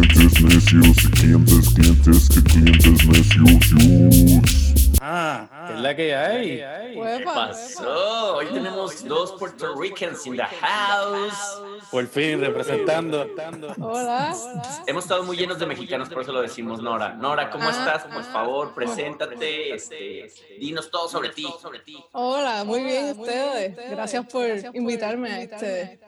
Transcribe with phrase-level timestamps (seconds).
[0.00, 4.81] clientes necios, clientes, clientes, que clientes necios.
[5.04, 6.58] Ah, ¿qué es la que hay?
[6.58, 8.36] ¿Qué pasó?
[8.36, 11.60] Hoy tenemos dos Puerto Ricans in the house.
[11.90, 13.26] Por fin, representando.
[13.80, 14.32] Hola.
[14.86, 17.14] Hemos estado muy llenos de mexicanos, por eso lo decimos, Nora.
[17.14, 18.04] Nora, ¿cómo Ah, estás?
[18.04, 19.74] Por favor, preséntate.
[19.74, 20.30] Este,
[20.60, 21.48] dinos todo sobre ti.
[21.60, 21.98] Sobre ti.
[22.12, 23.74] Hola, muy bien ustedes.
[23.90, 25.98] Gracias por invitarme a este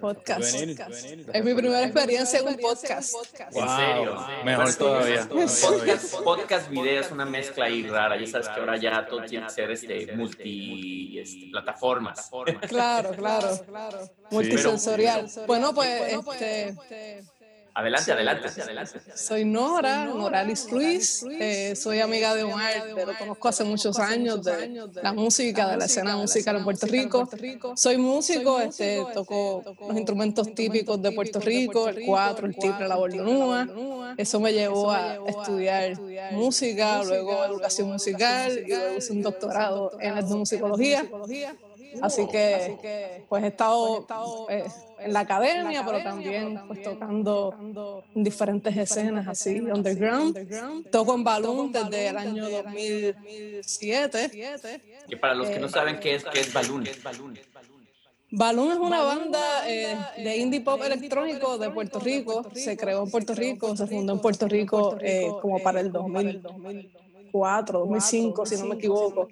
[0.00, 0.58] podcast.
[0.58, 3.12] Venir, Es mi primera experiencia en un podcast.
[3.52, 4.26] En serio.
[4.42, 5.28] Mejor todavía.
[5.28, 8.16] Podcast, podcast, video es una mezcla ahí rara.
[8.16, 12.30] Ya sabes que ahora ya todo tiene que ser este, multi este, plataformas.
[12.68, 13.48] Claro, claro.
[14.30, 15.28] Multisensorial.
[15.46, 17.24] Bueno, pues este,
[17.78, 19.00] Adelante, adelante, adelante.
[19.14, 21.24] soy Nora, Noralis Ruiz.
[21.30, 25.84] eh, soy amiga de Omar, lo conozco hace muchos años de la música, de la
[25.84, 27.28] escena musical en Puerto Rico.
[27.76, 32.96] Soy músico, este, toco los instrumentos típicos de Puerto Rico, el cuatro, el triple, la
[32.96, 33.68] bordonúa.
[34.16, 36.00] Eso me llevó a estudiar
[36.32, 41.08] música, luego educación musical y luego hice un doctorado en etnomusicología.
[42.02, 44.04] Así que, pues he estado
[44.50, 44.66] eh,
[45.00, 50.90] en la academia, pero también pues tocando en diferentes escenas así, underground.
[50.90, 54.30] Toco en Balloon desde el año 2007.
[55.08, 56.84] Que para los que no saben qué es, qué es Balloon.
[58.30, 62.46] Balloon es una banda eh, de indie pop electrónico de Puerto Rico.
[62.54, 65.90] Se creó en Puerto Rico, se fundó en Puerto Rico eh, como para el
[67.32, 69.28] 2004, 2005, si no me equivoco.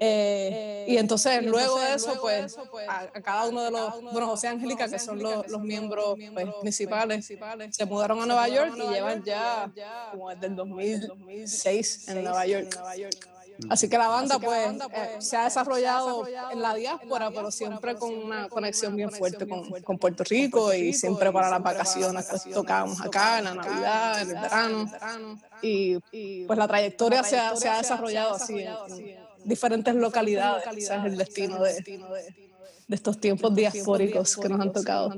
[0.00, 2.56] Eh, y entonces luego de eso, pues
[2.88, 6.46] a, a cada uno de los, bueno, José Angélica, que son los, los miembros pues,
[6.60, 7.30] principales,
[7.70, 9.72] se mudaron a Nueva York y llevan ya
[10.10, 12.78] como desde el 2006 en Nueva York.
[13.68, 18.14] Así que la banda, pues, eh, se ha desarrollado en la diáspora, pero siempre con
[18.14, 23.00] una conexión bien fuerte con, con Puerto Rico y siempre para las vacaciones, pues tocábamos
[23.00, 24.92] acá, en la Navidad, en el verano.
[25.62, 25.98] Y
[26.46, 30.66] pues la trayectoria se ha, se ha desarrollado así en, en diferentes localidades.
[30.76, 31.82] Es el destino de,
[32.88, 35.12] de estos tiempos diaspóricos que nos han tocado.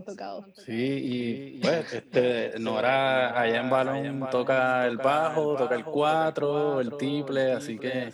[0.64, 6.96] Sí, y pues, este, Nora allá en Balón toca el bajo, toca el cuatro, el
[6.96, 8.10] triple, así que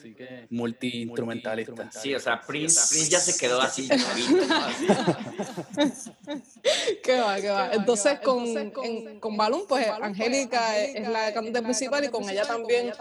[0.50, 1.90] multi-instrumentalista.
[1.92, 3.88] Sí, o sea, Prince, Prince ya se quedó así.
[3.88, 4.44] chavito,
[7.02, 7.70] ¿Qué va, qué va?
[7.74, 8.44] Entonces, con,
[8.84, 12.92] en- con Balloon, pues Angélica es, es la cantante principal y con ella también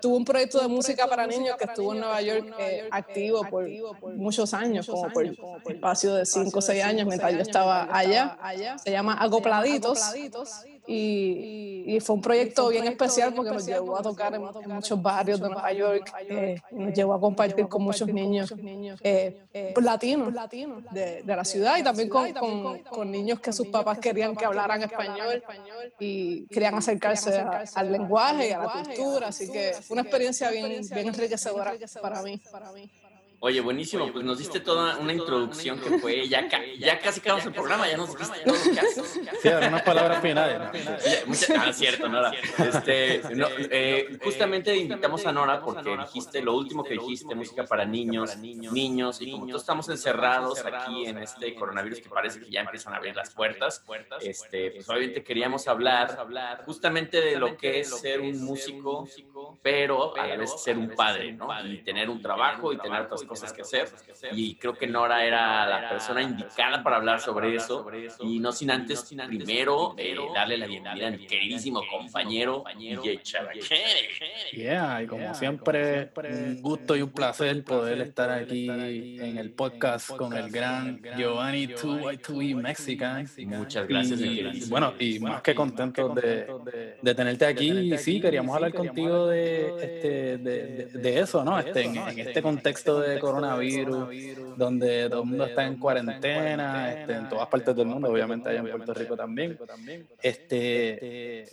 [0.00, 3.68] tuvo un proyecto de música para niños que estuvo en Nueva York eh, activo por
[4.16, 5.24] muchos años, como por
[5.72, 8.36] espacio de 5 o 6 años mientras yo estaba allá.
[8.82, 9.98] Se llama Acopladitos.
[10.84, 15.00] Y, y fue un proyecto bien especial porque nos llevó a tocar en, en muchos
[15.00, 18.52] barrios de Nueva York, eh, y nos llevó a compartir con muchos niños
[19.02, 20.32] eh, eh, latinos
[20.92, 24.44] de, de la ciudad y también con, con, con niños que sus papás querían que
[24.44, 25.42] hablaran español
[26.00, 30.50] y querían acercarse a- al lenguaje y a la cultura, así que fue una experiencia
[30.50, 32.40] bien, bien enriquecedora para mí.
[33.44, 37.44] Oye, buenísimo, pues nos diste toda una introducción que fue, ya, ca- ya casi acabamos
[37.46, 39.12] el programa, ya nos diste todo lo que haces.
[39.14, 39.20] Sí.
[40.60, 40.72] ¿no?
[40.72, 42.30] Ya, mucha- ah, cierto, Nora.
[42.58, 47.84] Este, no, eh, justamente invitamos a Nora porque dijiste lo último que dijiste, música para
[47.84, 48.36] niños,
[48.72, 52.94] niños, y como todos estamos encerrados aquí en este coronavirus que parece que ya empiezan
[52.94, 53.82] a abrir las puertas,
[54.20, 56.16] este, pues obviamente queríamos hablar
[56.64, 59.08] justamente de lo que es ser un músico,
[59.62, 61.48] pero a la vez ser un padre, ¿no?
[61.66, 63.88] Y tener un trabajo y tener otras cosas que hacer.
[64.32, 67.86] Y creo que Nora era la persona indicada para hablar sobre eso.
[68.20, 73.20] Y no sin antes, primero, eh, darle la bienvenida a mi queridísimo compañero DJ.
[74.52, 80.10] Yeah, y como siempre, un gusto y un placer poder estar aquí en el podcast
[80.16, 83.28] con el gran Giovanni 2Y2E Mexican.
[83.46, 86.46] Muchas gracias, Y, bueno, y más que contentos de,
[87.00, 87.70] de tenerte aquí.
[87.70, 91.58] Y sí, queríamos hablar contigo de, este, de, de- de eso, ¿no?
[91.58, 94.08] Este, en, en este contexto de coronavirus,
[94.56, 98.58] donde todo el mundo está en cuarentena, este, en todas partes del mundo, obviamente allá
[98.60, 99.58] en Puerto Rico también.
[100.20, 101.44] Este,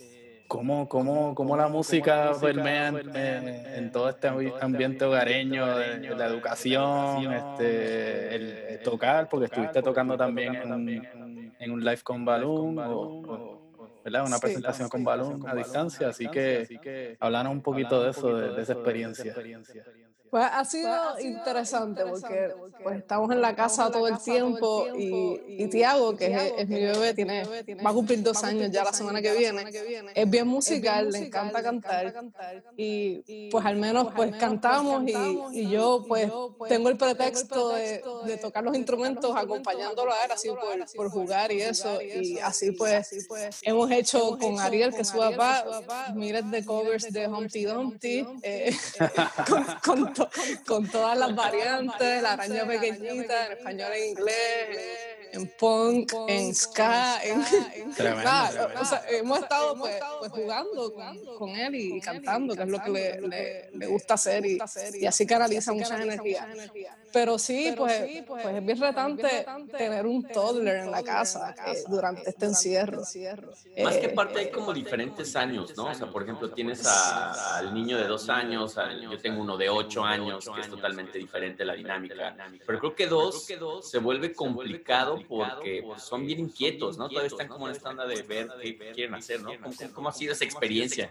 [0.48, 6.00] ¿Cómo, cómo, cómo la música permea en, en- en todo este ambi- ambiente hogareño, de,
[6.16, 11.06] la educación, este, el, el tocar, porque estuviste tocando también en, un-
[11.58, 13.60] en un live con Balloon, o, o,
[14.04, 14.22] ¿verdad?
[14.26, 16.66] una presentación con Balloon a distancia, así que
[17.20, 19.34] hablanos un poquito de eso, de, de esa experiencia.
[20.30, 25.66] Pues ha sido interesante porque pues estamos en la casa todo el tiempo y, y
[25.68, 27.42] Tiago, que es, mi bebé, tiene,
[27.84, 29.64] va a cumplir dos años ya la semana que viene,
[30.14, 32.14] es bien musical, le encanta cantar.
[32.76, 36.30] y pues al menos pues cantamos y, y yo pues
[36.68, 41.50] tengo el pretexto de, de tocar los instrumentos acompañándolo a él así por, por jugar
[41.52, 42.00] y eso.
[42.00, 43.10] y así pues
[43.62, 45.64] hemos hecho con Ariel, que es su papá,
[46.14, 48.76] miles de covers de Humpty Dumpty eh,
[50.66, 56.54] con, con, todas las variantes, la araña pequeñita, en español e inglés en punk, en
[56.54, 57.40] ska, en,
[58.80, 60.94] O sea, hemos estado pues, pues jugando
[61.38, 64.58] con, él y, cantando, que es lo que le, le, gusta hacer y,
[64.94, 66.46] y así canaliza muchas energías.
[67.12, 69.46] Pero sí, pues, pues, pues es bien retante
[69.76, 73.02] tener un toddler en la casa eh, durante este encierro.
[73.82, 75.86] Más que parte hay como diferentes años, ¿no?
[75.86, 80.04] O sea, por ejemplo, tienes al niño de dos años, yo tengo uno de ocho
[80.04, 82.36] años, que es totalmente diferente la dinámica.
[82.66, 83.46] Pero creo que dos
[83.82, 87.08] se vuelve complicado porque pues, son bien inquietos, ¿no?
[87.08, 89.50] Todavía están como en esta onda de ver qué quieren hacer, ¿no?
[89.94, 91.10] ¿Cómo, ha sido esa experiencia?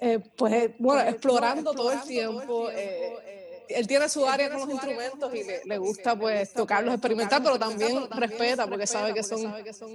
[0.00, 2.70] Eh, pues, bueno, explorando todo el tiempo.
[2.70, 3.40] Eh,
[3.74, 8.08] él tiene su área con los instrumentos y le, gusta pues tocarlos, experimentar, pero también
[8.10, 9.42] respeta porque sabe que son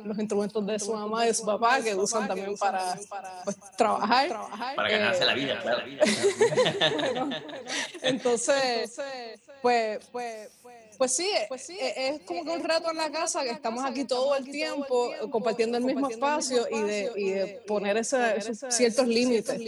[0.04, 2.98] los instrumentos de su mamá y de su papá que usan también para
[3.44, 4.30] pues, trabajar.
[4.76, 5.84] Para ganarse la vida, claro.
[8.02, 9.02] entonces,
[9.62, 10.50] pues, pues
[10.97, 13.83] pues sí, pues sí e, es, como que un reto en la casa que estamos
[13.83, 18.19] aquí todo el tiempo compartiendo el mismo espacio y de, y de poner esos
[18.69, 19.59] ciertos límites.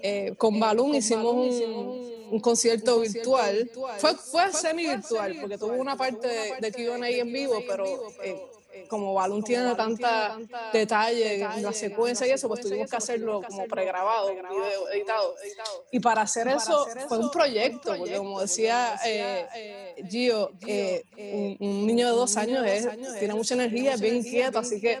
[0.00, 3.70] Eh, con Balloon hicimos un, un concierto virtual.
[3.98, 7.84] Fue, fue semi-virtual porque tuvo una parte de, de Q&A en vivo, pero
[8.22, 8.40] eh,
[8.88, 10.38] como Balloon tiene tanta
[10.72, 15.34] detalle en la secuencia y eso, pues tuvimos que hacerlo como pregrabado, video editado.
[15.90, 21.04] Y para hacer eso fue un proyecto, porque como decía eh, eh, Gio, eh,
[21.60, 22.64] un, niño de dos años
[23.18, 25.00] tiene mucha energía, es bien inquieto, así que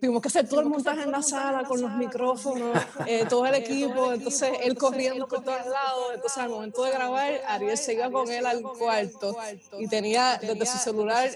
[0.00, 2.76] tuvimos que hacer todo el montaje en la sala con los micrófonos,
[3.28, 7.76] todo el equipo, entonces él corriendo por todos lados, entonces al momento de grabar, Ariel
[7.76, 9.36] se iba con él al cuarto
[9.78, 11.30] y tenía desde su celular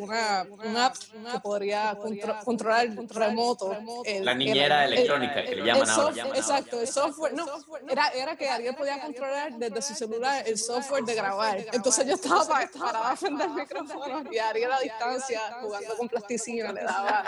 [0.00, 0.96] una, una app
[1.32, 1.96] que podría
[2.44, 3.76] controlar remoto.
[4.20, 6.28] la niñera electrónica que le llaman ahora.
[6.34, 7.34] exacto, el software.
[7.34, 7.46] No,
[7.88, 11.64] era, era que alguien podía controlar desde su celular el software de grabar.
[11.72, 16.82] Entonces yo estaba parada frente al micrófono y Ariel a distancia jugando con plasticina le
[16.82, 17.24] daba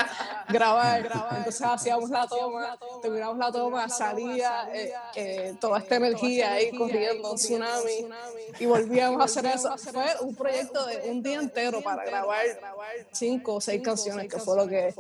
[0.48, 1.10] grabar.
[1.36, 7.32] Entonces hacíamos la toma, terminamos la toma, salía eh, eh, toda esta energía ahí corriendo,
[7.32, 8.08] un tsunami
[8.58, 9.76] y volvíamos a hacer eso.
[9.78, 12.44] Fue un proyecto de un día entero para grabar
[13.12, 14.94] cinco o seis canciones, que fue lo que,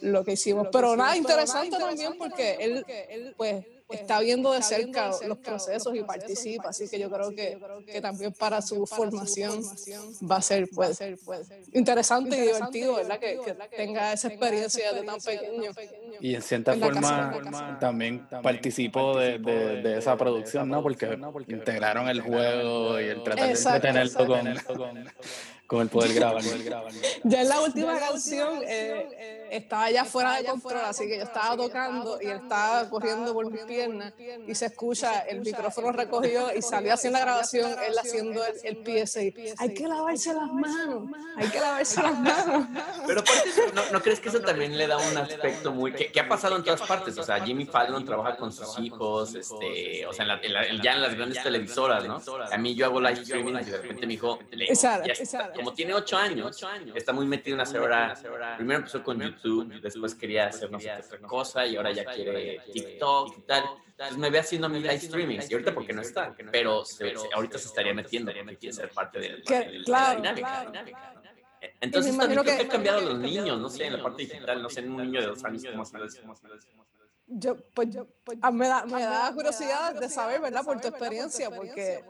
[0.00, 0.68] lo que hicimos.
[0.72, 6.68] Pero nada, interesante también porque él, pues, está viendo de cerca los procesos y participa,
[6.68, 9.62] así que yo creo que, que también para su formación
[10.30, 10.98] va a ser pues,
[11.72, 13.18] interesante y divertido, ¿verdad?
[13.18, 13.38] Que,
[13.76, 15.70] tenga esa experiencia de tan pequeño.
[16.20, 20.82] Y en cierta forma también participó de, de, esa producción, ¿no?
[20.82, 21.18] Porque
[21.48, 25.08] integraron el juego y el tratar de tenerlo con
[25.68, 26.42] con el poder grabar.
[27.24, 31.58] ya en la última canción eh, estaba ya fuera de control, así que yo estaba
[31.58, 34.14] tocando y él estaba corriendo por mis piernas
[34.46, 39.06] y se escucha, el micrófono recogió y salió en la grabación, él haciendo el, el
[39.06, 39.34] PSI.
[39.58, 42.66] Hay que lavarse las manos, hay que lavarse las manos.
[43.06, 45.92] Pero aparte, ¿no, ¿no crees que eso también le da un aspecto muy...
[46.12, 47.16] que, ha pasado en todas partes?
[47.18, 50.40] O sea, Jimmy Fallon trabaja con sus hijos, este, o sea,
[50.82, 52.20] ya en las grandes televisoras, ¿no?
[52.50, 54.38] A mí yo hago live streaming y de repente mi hijo...
[55.54, 56.64] Como tiene ocho años,
[56.94, 58.14] está muy metido en hacer ahora.
[58.56, 62.60] Primero empezó con YouTube, después quería hacer no sé otra cosa y ahora ya quiere
[62.72, 63.64] TikTok y tal.
[63.98, 66.84] Entonces me ve haciendo mi live streaming y ahorita porque no está, pero
[67.34, 70.72] ahorita se estaría metiendo porque quiere ser parte de, la dinámica.
[71.80, 74.70] Entonces también creo que ha cambiado los niños, no sé, en la parte digital, no
[74.70, 75.98] sé, en un niño de dos años, ¿cómo se
[77.30, 80.64] yo, pues, yo, pues, me da, me da curiosidad de saber, ¿verdad?
[80.64, 82.02] Por tu experiencia, porque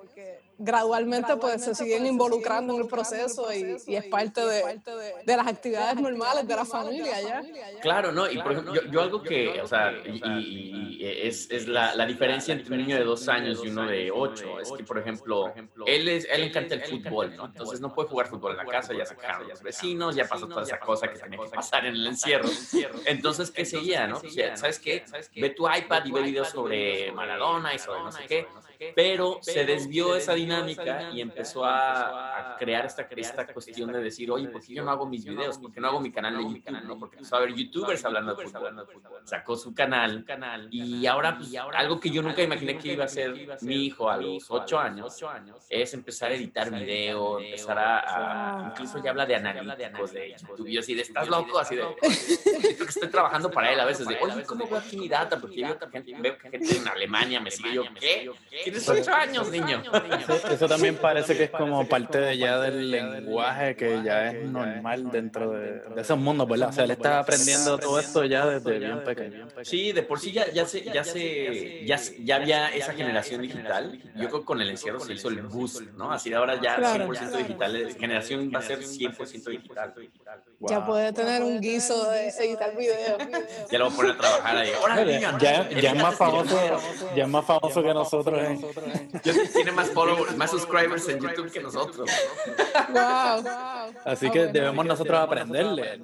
[0.59, 4.81] gradualmente pues se siguen involucrando en el proceso y, y es parte de,
[5.25, 7.43] de, las actividades normales de la familia ya.
[7.81, 8.29] Claro, ¿no?
[8.29, 12.53] Y por ejemplo, yo, yo algo que, o sea, y, es, es la, la, diferencia
[12.53, 15.53] entre un niño de dos años y uno de ocho, es que, por ejemplo,
[15.87, 17.47] él, es, él encanta el fútbol, ¿no?
[17.47, 20.63] Entonces no puede jugar fútbol en la casa, ya sacaron los vecinos, ya pasó toda
[20.63, 22.49] esa cosa que tenía que pasar en el encierro.
[23.07, 24.21] Entonces, ¿qué seguía, no?
[24.55, 25.05] ¿Sabes qué?
[25.37, 28.47] Ve tu iPad y ve videos sobre Maradona y sobre no sé qué
[28.95, 34.49] pero se desvió esa dinámica y empezó a, crear esta, esta cuestión de decir, oye,
[34.49, 35.59] ¿por qué yo no hago mis videos?
[35.59, 36.83] ¿Por qué no hago mi canal de YouTube?
[36.85, 36.99] ¿no?
[36.99, 38.87] Porque empezó a haber youtubers hablando de fútbol.
[39.25, 40.25] Sacó su canal
[40.71, 44.17] y ahora, pues, algo que yo nunca imaginé que iba a ser mi hijo a
[44.17, 45.19] los ocho años
[45.69, 50.69] es empezar a editar video, empezar a, incluso ya habla de analíticos de YouTube.
[50.69, 51.59] Y así de, ¿estás loco?
[51.59, 51.85] Así de,
[52.77, 55.41] que estoy trabajando para él a veces de, oye, ¿cómo veo aquí mi data?
[55.41, 55.77] Porque yo
[56.19, 58.31] veo que gente en Alemania me sigue yo, ¿qué?
[58.71, 59.83] Tienes ocho años, niño.
[60.51, 65.11] Eso también parece que es como parte de ya del lenguaje que ya es normal
[65.11, 66.69] dentro de, de esos mundos, ¿verdad?
[66.69, 69.49] O sea, él está aprendiendo todo esto ya desde bien pequeño.
[69.63, 73.99] Sí, de por sí ya, ya, se, ya, se, ya, ya había esa generación digital.
[74.17, 76.13] Yo creo que con el encierro se hizo el boost, ¿no?
[76.13, 77.97] Así ahora ya 100% digital.
[77.99, 79.95] Generación va a ser 100% digital.
[80.61, 83.17] Ya puede tener un guiso de editar video.
[83.71, 84.71] Ya lo voy a poner a trabajar ahí.
[85.41, 86.59] Ya, ya, es más famoso,
[87.15, 88.58] ya es más famoso que nosotros en,
[89.53, 92.11] tiene más followers, más subscribers en YouTube que nosotros.
[92.91, 93.45] Wow.
[94.05, 95.99] Así que debemos nosotros aprenderle.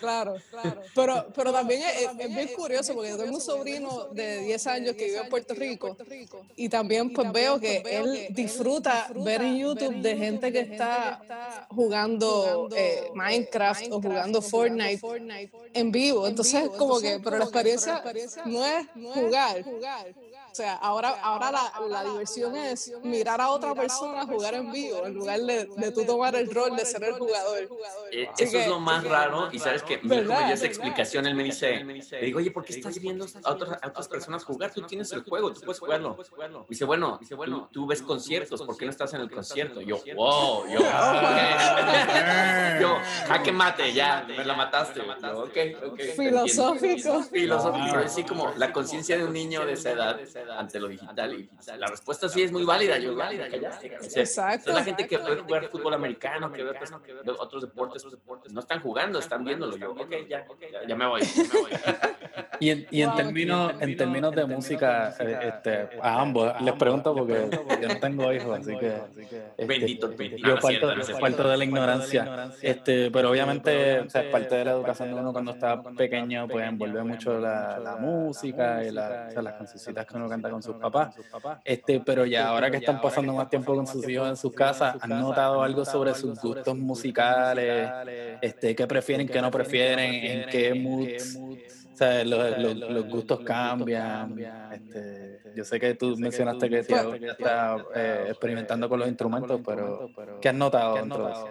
[0.00, 0.80] Claro, claro.
[0.94, 5.06] Pero, pero también es, bien curioso porque yo tengo un sobrino de 10 años que
[5.06, 5.96] vive en Puerto Rico
[6.56, 12.68] y también pues veo que él disfruta ver en YouTube de gente que está jugando
[12.76, 15.00] eh, Minecraft o jugando Fortnite
[15.74, 16.26] en vivo.
[16.26, 18.02] Entonces, como que, pero la experiencia
[18.44, 19.64] no es jugar
[20.58, 25.14] sea, ahora, ahora la, la, diversión es mirar a otra persona jugar en vivo en
[25.14, 27.68] lugar de, de tú tomar el rol de ser el jugador.
[28.10, 31.26] Eh, eso es lo más raro y sabes que mi hijo me dio esa explicación,
[31.26, 34.44] él me dice, le digo, oye, ¿por qué estás viendo a otras, a otras personas
[34.44, 34.72] jugar?
[34.72, 36.16] Tú tienes el juego, tú puedes jugarlo.
[36.68, 39.80] dice, bueno, dice, bueno tú, ves conciertos, ¿por qué no estás en el concierto?
[39.80, 40.80] yo, wow, yo,
[42.80, 42.96] yo,
[43.28, 45.02] jaque mate, ya, me la mataste.
[45.22, 47.22] Yo, okay, okay, Filosófico.
[47.22, 50.18] Filosófico, así como la conciencia de un niño de esa edad
[50.56, 51.34] ante lo digital.
[51.34, 52.98] Y la respuesta sí es muy válida.
[52.98, 54.70] Yo, válida, Exacto.
[54.70, 56.74] Es la gente que puede jugar fútbol americano, que ve
[57.38, 58.04] otros deportes,
[58.50, 59.76] no están jugando, están viéndolo.
[59.76, 60.46] Yo, ok, ya,
[60.86, 61.22] ya, me voy.
[62.60, 67.14] Y en, y en, términos, en términos de música, eh, este, a ambos, les pregunto
[67.14, 67.48] porque
[67.80, 68.96] yo no tengo hijos, así que...
[69.56, 70.56] Este, bendito, Yo
[71.20, 75.32] parto, de la ignorancia, este, pero obviamente o sea, parte de la educación de uno
[75.32, 80.06] cuando está pequeño, pues envuelve mucho la, la música y la, o sea, las cancioncitas
[80.06, 81.14] que uno canta con sus papás.
[81.64, 84.96] Este, pero ya ahora que están pasando más tiempo con sus hijos en sus casas,
[85.00, 87.90] ¿han notado algo sobre sus gustos musicales?
[88.40, 90.14] Este, ¿Qué prefieren, qué no prefieren?
[90.14, 91.36] ¿En qué moods?
[91.36, 94.38] O sea, los, los, los gustos cambian.
[94.72, 100.08] Este, yo sé que tú mencionaste que Tiago está eh, experimentando con los instrumentos, pero
[100.40, 101.48] ¿qué has notado dentro de eso?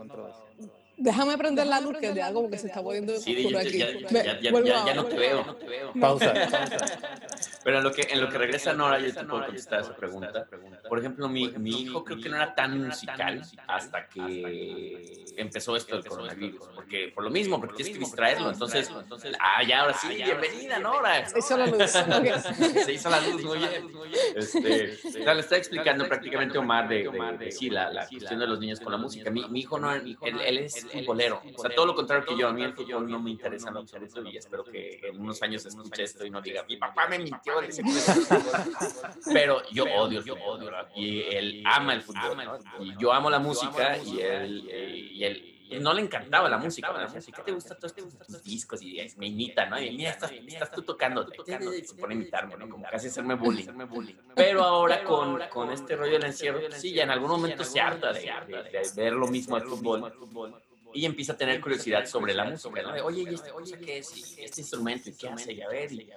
[0.95, 3.77] Déjame prender la luz que ya como que se está poniendo sí, yo, aquí.
[3.77, 3.91] Ya,
[4.23, 5.57] ya, ya, ya, no te veo.
[5.99, 6.33] Pausa.
[7.67, 10.47] Pero en lo que, en lo que regresa Nora, yo te puedo contestar esa pregunta.
[10.87, 15.97] Por ejemplo, mi, mi hijo creo que no era tan musical hasta que empezó esto
[15.97, 16.65] del coronavirus.
[16.73, 18.51] Porque, por lo mismo, porque tienes que distraerlo.
[18.51, 18.89] Entonces,
[19.41, 21.25] ah, ya, ahora sí, bienvenida Nora.
[21.27, 21.91] Se hizo la luz.
[22.85, 23.91] Se hizo la luz, muy bien.
[24.33, 28.61] Este, sea, le está explicando prácticamente Omar de, de, sí, la, la cuestión de los
[28.61, 29.29] niños con la música.
[29.29, 31.41] Mi, mi hijo no, él, él es futbolero.
[31.53, 32.47] O sea, todo lo contrario que yo.
[32.47, 35.65] A mí el fútbol no me interesa en absoluto y espero que en unos años
[35.65, 37.56] escuche esto y no diga, mi papá me mintió.
[39.33, 40.71] Pero yo odio, yo odio.
[40.95, 42.37] Y él ama el fútbol.
[42.79, 44.69] Y yo amo la música y él,
[45.13, 46.89] y él no le encantaba la música.
[47.35, 48.81] ¿qué te gusta todo este tus discos?
[48.81, 49.81] Y me imita, ¿no?
[49.81, 52.69] Y mira, estás, estás tú tocando, tocando, se pone a imitarme, ¿no?
[52.69, 53.67] Como casi hacerme bullying.
[54.35, 58.13] Pero ahora con, con este rollo del encierro, sí, ya en algún momento se harta
[58.13, 60.11] de, de, ver lo mismo al fútbol
[60.93, 63.05] y empieza a tener curiosidad sobre la música, ¿no?
[63.05, 64.37] Oye, ¿y esta cosa qué es?
[64.37, 65.09] ¿Y este instrumento?
[65.09, 65.53] ¿Y qué hace?
[65.53, 66.09] Y a ver, y,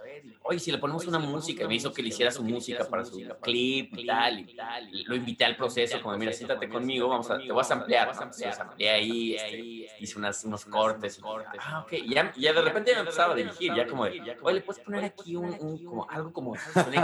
[0.43, 3.21] oye, si le ponemos una música, me hizo que le hiciera su música para su
[3.41, 4.89] clip y tal, y tal.
[5.05, 8.13] Lo invité al proceso, como, mira, siéntate conmigo, vamos a, te voy a ampliar, ¿no?
[8.13, 9.59] Entonces, amplié ahí, este,
[10.01, 11.21] hice unas, unos cortes.
[11.59, 11.93] Ah, ok.
[11.93, 14.83] Y ya, ya de repente me empezaba a dirigir, ya como de, oye, ¿le puedes
[14.83, 16.55] poner aquí un, un como, algo como,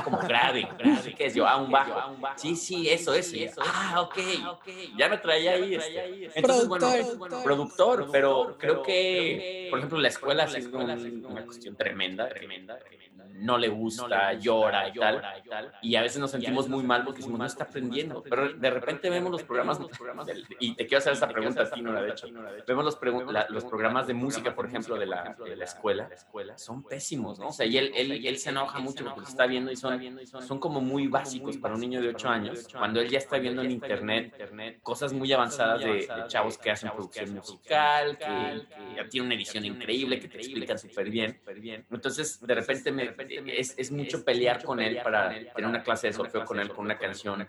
[0.05, 0.69] como grave?
[1.17, 1.47] ¿Qué es yo?
[1.47, 2.17] Ah, un bajo.
[2.37, 3.61] Sí, sí, eso, eso.
[3.61, 4.19] Ah, ok.
[4.97, 5.75] Ya me traía ahí.
[5.75, 6.31] Este.
[6.35, 12.29] Entonces, bueno, productor, pero creo que, por ejemplo, la escuela ha sido una cuestión tremenda,
[12.29, 12.79] tremenda,
[13.35, 17.39] no le gusta, llora, y tal, y a veces nos sentimos muy mal porque decimos,
[17.39, 19.79] no está aprendiendo, pero de repente vemos los programas,
[20.61, 22.29] y te quiero hacer esta pregunta a ti, Nora, de hecho,
[22.67, 22.99] vemos los,
[23.51, 26.09] los programas de música, por ejemplo, de la, de la escuela,
[26.57, 27.49] son pésimos, ¿no?
[27.49, 30.01] O sea, y él, él, él se enoja mucho porque lo está viendo y son,
[30.27, 33.63] son como muy básicos para un niño de 8 años, cuando él ya está viendo
[33.63, 34.37] en internet
[34.83, 38.63] cosas muy avanzadas de, chavos que hacen producción musical, que,
[38.97, 41.41] ya tiene una edición increíble, que te explican súper bien.
[41.91, 46.13] Entonces, de repente me es, es mucho pelear con él para tener una clase de
[46.13, 47.47] solfeo con él, con una canción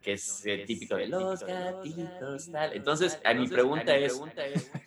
[0.00, 2.72] que es eh, típico de los gatitos, tal.
[2.74, 4.20] Entonces, a mi pregunta es,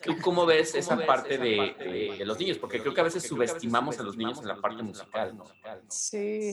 [0.04, 2.58] ¿tú cómo ves esa parte de, de, los niños?
[2.58, 5.46] Porque creo que a veces subestimamos a los niños en la parte musical, ¿no?
[5.88, 6.52] Sí,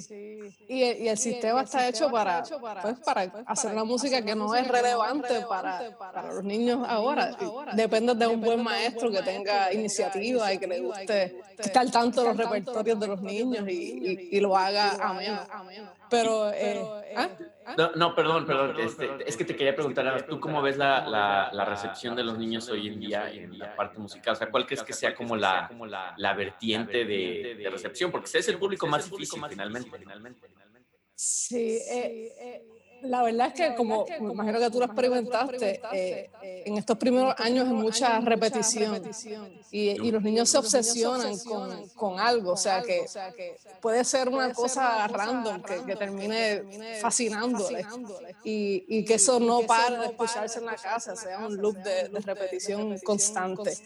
[0.69, 2.43] y, y el sistema está hecho para,
[2.83, 7.37] pues, para hacer una música que no es relevante para, para los niños ahora.
[7.75, 12.37] Depende de un buen maestro que tenga iniciativa y que le guste estar tanto los
[12.37, 15.47] repertorios de los niños y, y, lo haga ameno.
[16.11, 17.29] Pero, eh, ¿ah?
[17.77, 18.81] No, no, perdón, perdón.
[18.81, 22.39] Este, es que te quería preguntar, ¿tú cómo ves la, la, la, recepción de los
[22.39, 24.33] niños hoy en día en la parte musical?
[24.33, 25.71] O sea, ¿cuál crees que sea como la,
[26.17, 28.11] la vertiente de, de recepción?
[28.11, 29.91] Porque ese es el público más difícil finalmente.
[31.15, 36.31] Sí, eh, eh la verdad es que, como me imagino que tú lo experimentaste, eh,
[36.67, 39.03] en estos primeros años es mucha repetición.
[39.71, 43.07] y, y los niños se obsesionan con, con, algo, o sea que
[43.81, 46.63] puede ser una cosa random que, que termine
[47.01, 47.87] fascinándole
[48.45, 52.09] y, y, que eso no pare de escucharse en la casa, sea un loop de,
[52.09, 53.77] de repetición constante.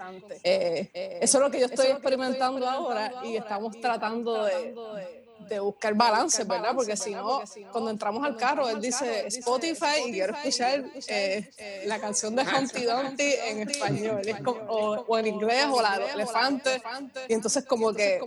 [0.42, 5.94] Eh, eso es lo que yo estoy experimentando ahora y estamos tratando de de buscar
[5.94, 6.74] balance, ¿verdad?
[6.74, 11.98] Porque si no, cuando entramos al carro, él dice Spotify y quiero escuchar eh, la
[11.98, 14.22] canción de Humpty Dumpty en español,
[14.68, 16.82] o, en inglés, o la de Elefante.
[17.28, 18.20] Y entonces, como que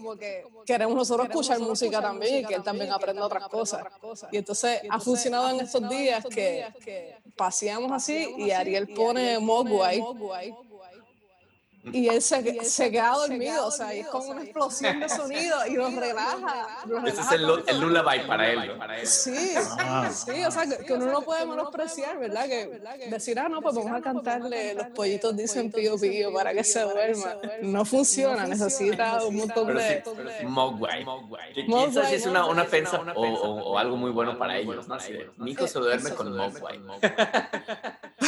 [0.66, 3.84] queremos nosotros escuchar música también y que él también aprenda otras cosas.
[4.32, 10.02] Y entonces, ha funcionado en estos días que paseamos así y Ariel pone Mogwai
[11.92, 15.58] y él se, se queda dormido, o sea, y es como una explosión de sonido
[15.68, 16.68] y nos relaja.
[17.06, 18.72] Ese es el, el lullaby para él.
[19.06, 20.10] Sí, ah.
[20.12, 22.46] sí, o sea, que, uno no puede menospreciar, ¿verdad?
[22.48, 26.64] Que decir, ah, no, pues vamos a cantarle Los pollitos dicen pío pío para que
[26.64, 27.36] se duerma.
[27.62, 30.04] No funciona, necesita un montón de...
[30.44, 31.06] Mogwai.
[31.54, 34.98] Quizás es una, una ofensa o, o, algo muy bueno para ellos, ¿no?
[35.46, 36.80] Hijo se duerme con Mogwai.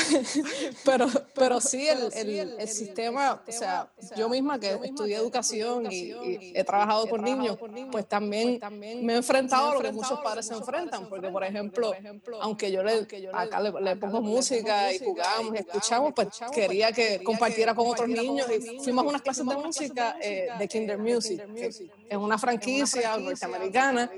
[0.86, 6.14] pero, pero sí, el, el, el sistema o sea, yo misma que estudié educación y,
[6.54, 7.58] he trabajado con niños,
[7.92, 8.60] pues también
[9.02, 11.94] me he enfrentado a lo que muchos padres se enfrentan, porque por ejemplo,
[12.42, 17.74] aunque yo le, acá le, pongo música y jugamos y escuchamos, pues quería que compartiera
[17.74, 21.68] con otros niños y fuimos a unas clases de música eh, de Kinder Music, que
[21.68, 24.12] es una franquicia norteamericana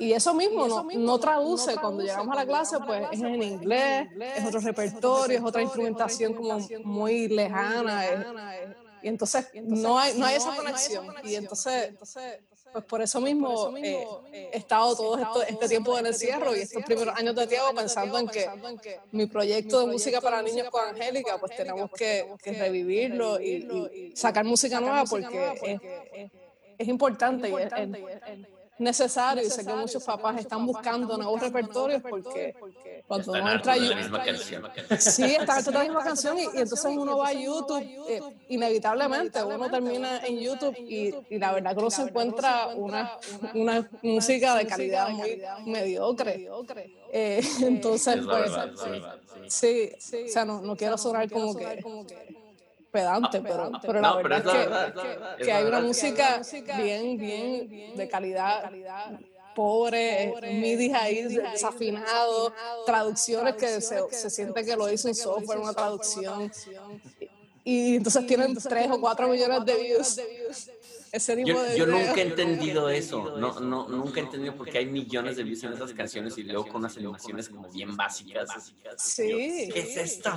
[0.00, 4.08] y eso mismo no, no, traduce, cuando llegamos a la clase, pues es en inglés,
[4.34, 8.06] es otro repertorio, es otra instrumentación como muy lejana.
[9.02, 11.06] y entonces no hay, no hay esa conexión.
[11.22, 11.92] Y entonces,
[12.72, 16.82] pues por eso mismo eh, he estado todo esto, este tiempo en encierro y estos
[16.82, 18.48] primeros años de tiempo pensando en que
[19.12, 24.46] mi proyecto de música para niños con Angélica, pues tenemos que, que revivirlo y, sacar
[24.46, 25.52] música nueva porque
[26.14, 26.30] es,
[26.78, 27.50] es importante.
[27.50, 32.54] Y necesario y sé que muchos papás están buscando nuevos repertorios porque
[33.06, 37.32] cuando uno entra a YouTube sí están la misma canción y, entonces uno va a
[37.34, 43.12] YouTube eh, inevitablemente uno termina en YouTube y, la verdad que uno se encuentra una,
[43.54, 46.48] una música de calidad muy mediocre
[47.12, 48.50] eh, entonces pues
[49.48, 49.92] sí,
[50.26, 51.82] o sea no, no quiero sonar como que
[52.90, 54.92] pedante, pero, pero la verdad
[55.38, 56.42] es que, hay una música
[56.76, 58.70] bien, bien de calidad
[59.54, 62.52] pobre, midis ahí desafinados,
[62.86, 66.50] traducciones que se, se siente que lo hizo un software, una traducción.
[67.64, 70.20] Y entonces tienen tres o cuatro millones de views
[71.76, 73.36] yo, nunca he entendido eso.
[73.38, 76.44] No, no, nunca he entendido por qué hay millones de views en esas canciones y
[76.44, 78.72] luego con unas animaciones como bien básicas.
[78.96, 79.70] Sí.
[79.72, 80.30] ¿Qué es esto?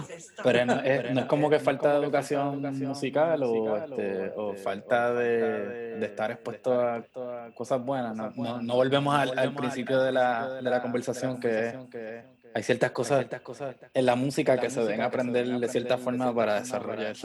[0.44, 6.06] Pero no, es, como que falta de educación musical o, este, o falta de, de
[6.06, 7.04] estar expuesto a
[7.54, 8.16] cosas buenas.
[8.16, 11.76] No, no, volvemos al, al principio de la, de la conversación que es
[12.54, 13.26] hay ciertas cosas,
[13.94, 17.16] en la música que se deben aprender de cierta forma para desarrollar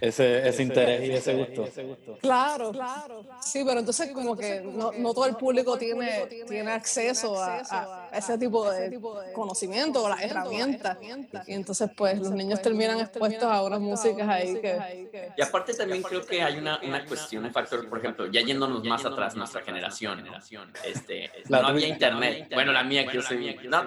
[0.00, 1.68] ese, ese interés y ese gusto.
[2.20, 2.72] Claro,
[3.40, 8.38] sí, pero entonces como que no, no todo el público tiene, tiene acceso a, ese
[8.38, 8.98] tipo de
[9.34, 10.98] conocimiento o las herramientas.
[11.46, 14.78] Y entonces pues los niños terminan expuestos a unas músicas ahí que...
[15.36, 18.84] Y aparte también creo que hay una, una cuestión, un factor, por ejemplo, ya yéndonos
[18.84, 20.24] más atrás, nuestra generación,
[20.84, 22.48] este, no había internet.
[22.52, 23.58] Bueno, la mía que yo soy...
[23.68, 23.86] No,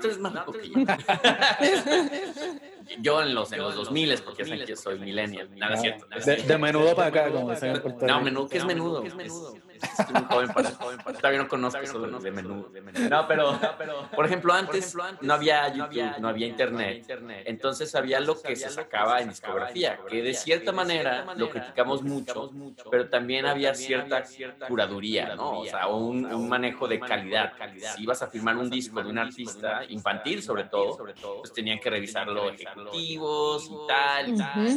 [2.99, 5.49] yo en los, en los 2000 porque saben que soy millennial.
[5.55, 6.05] Nada cierto.
[6.07, 9.03] De, menudo para acá, como dicen No, menudo, ¿qué es menudo?
[9.03, 9.13] Es,
[9.81, 11.17] Estoy muy joven para, joven para.
[11.17, 12.71] Todavía no conozco eso de menudo.
[13.09, 17.05] No, pero, pero por ejemplo, antes no había YouTube, no había Internet,
[17.45, 22.51] entonces había lo que se sacaba en discografía, que de cierta manera lo criticamos mucho,
[22.89, 24.23] pero también había cierta
[24.67, 25.59] curaduría, ¿no?
[25.59, 27.53] O sea, un, manejo de calidad.
[27.95, 30.97] Si ibas a firmar un disco de un artista, infantil sobre todo,
[31.39, 34.29] pues tenían que revisarlo ejecutivos y tal,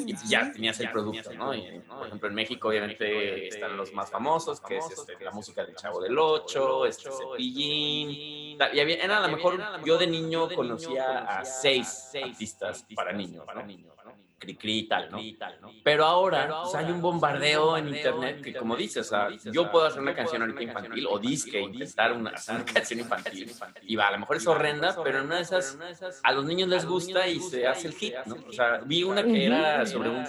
[0.06, 1.52] y ya tenías el producto, ¿no?
[1.86, 5.74] por ejemplo, en México obviamente están los más famosos, que es este, la música del
[5.76, 11.18] Chavo del Ocho, este Cepillín, y había, era a lo mejor, yo de niño conocía
[11.18, 14.03] a seis artistas para niños, ¿no?
[14.48, 15.70] Y tal, ¿no?
[15.82, 19.10] Pero ahora pues, hay un bombardeo en internet que, como dices,
[19.52, 23.52] yo puedo hacer una canción ahorita infantil o disque, intentar una, una canción infantil
[23.82, 25.78] y va, a lo mejor es horrenda, pero en una de esas
[26.22, 28.36] a los niños les gusta y se hace el hit, ¿no?
[28.48, 30.24] O sea, vi una que era sobre un,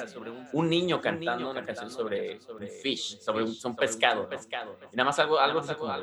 [0.54, 2.40] un niño cantando una canción sobre
[2.82, 4.78] fish, sobre un, pescado, pescado.
[4.92, 5.94] Y nada más algo, algo así como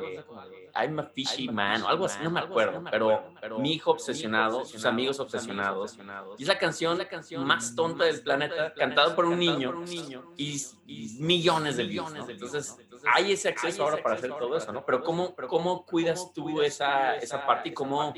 [0.75, 4.85] I'm a fishy man o algo así, no me acuerdo, pero mi hijo obsesionado, sus
[4.85, 5.97] amigos obsesionados.
[6.37, 6.99] Y es la canción
[7.45, 9.83] más tonta del planeta, cantado por un niño,
[10.37, 10.61] y,
[11.19, 12.11] millones de views.
[12.27, 12.77] Entonces,
[13.11, 14.85] hay ese acceso ahora para hacer todo eso, ¿no?
[14.85, 18.13] Pero ¿cómo, cómo cuidas tú esa, esa parte y cómo,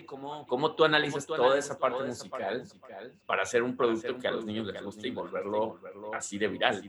[0.48, 2.64] cómo tú analizas toda esa parte musical
[3.26, 5.80] para hacer un producto que a los niños les guste y volverlo
[6.14, 6.84] así de viral?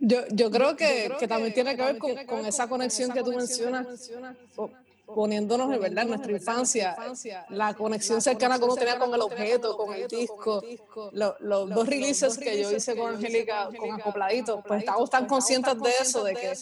[0.00, 3.32] Yo, yo creo que, que también tiene que ver con, con esa conexión que tú
[3.32, 4.10] mencionas
[5.14, 6.96] poniéndonos en verdad en nuestra infancia,
[7.50, 10.62] la conexión cercana que uno tenía con el objeto, con el disco,
[11.12, 15.90] los, dos releases que yo hice con Angélica, con Acopladito, pues estábamos tan conscientes de
[16.00, 16.52] eso, de que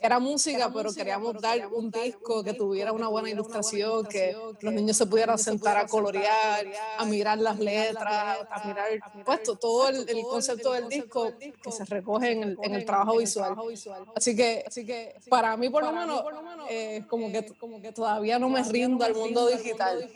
[0.00, 4.96] era música, pero queríamos dar un disco que tuviera una buena ilustración, que los niños
[4.96, 6.66] se pudieran sentar a colorear,
[6.98, 8.86] a mirar las letras, a mirar
[9.24, 11.32] puesto todo el, concepto del disco
[11.62, 13.56] que se recoge en el, en el trabajo visual.
[14.14, 14.64] Así que,
[15.28, 16.22] para mí por lo menos,
[16.68, 20.08] eh, como que que todavía no me rindo al mundo digital.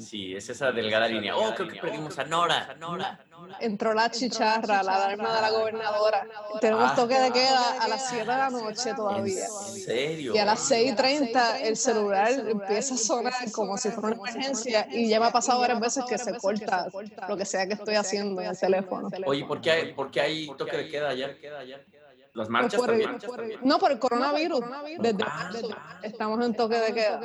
[0.00, 1.36] Sí, es esa delgada línea.
[1.36, 2.74] Oh, creo que perdimos a Nora.
[2.80, 3.20] Nora.
[3.60, 6.26] Entró la chicharra, la alarma de la gobernadora.
[6.60, 9.44] Tenemos toque de queda a las 7 de la noche todavía.
[9.44, 10.34] ¿En serio?
[10.34, 15.08] Y a las 6.30 el celular empieza a sonar como si fuera una emergencia y
[15.08, 16.88] ya me ha pasado varias veces que se corta
[17.28, 19.08] lo que sea que estoy haciendo en el teléfono.
[19.26, 21.36] Oye, ¿por qué hay, por qué hay toque de queda allá?
[22.34, 22.80] Las marchas,
[23.62, 24.60] No, por el coronavirus.
[24.98, 27.20] Desde, ah, estamos en toque de queda.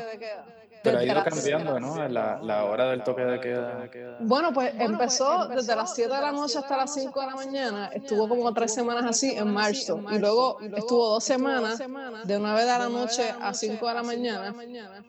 [0.84, 2.08] Pero ha ido cambiando, ¿no?
[2.10, 3.90] La, la, hora del toque de queda.
[4.20, 7.90] Bueno, pues empezó desde las 7 de la noche hasta las 5 de la mañana.
[7.94, 10.04] Estuvo como tres semanas así en marzo.
[10.12, 14.54] Y luego estuvo dos semanas de 9 de la noche a 5 de la mañana.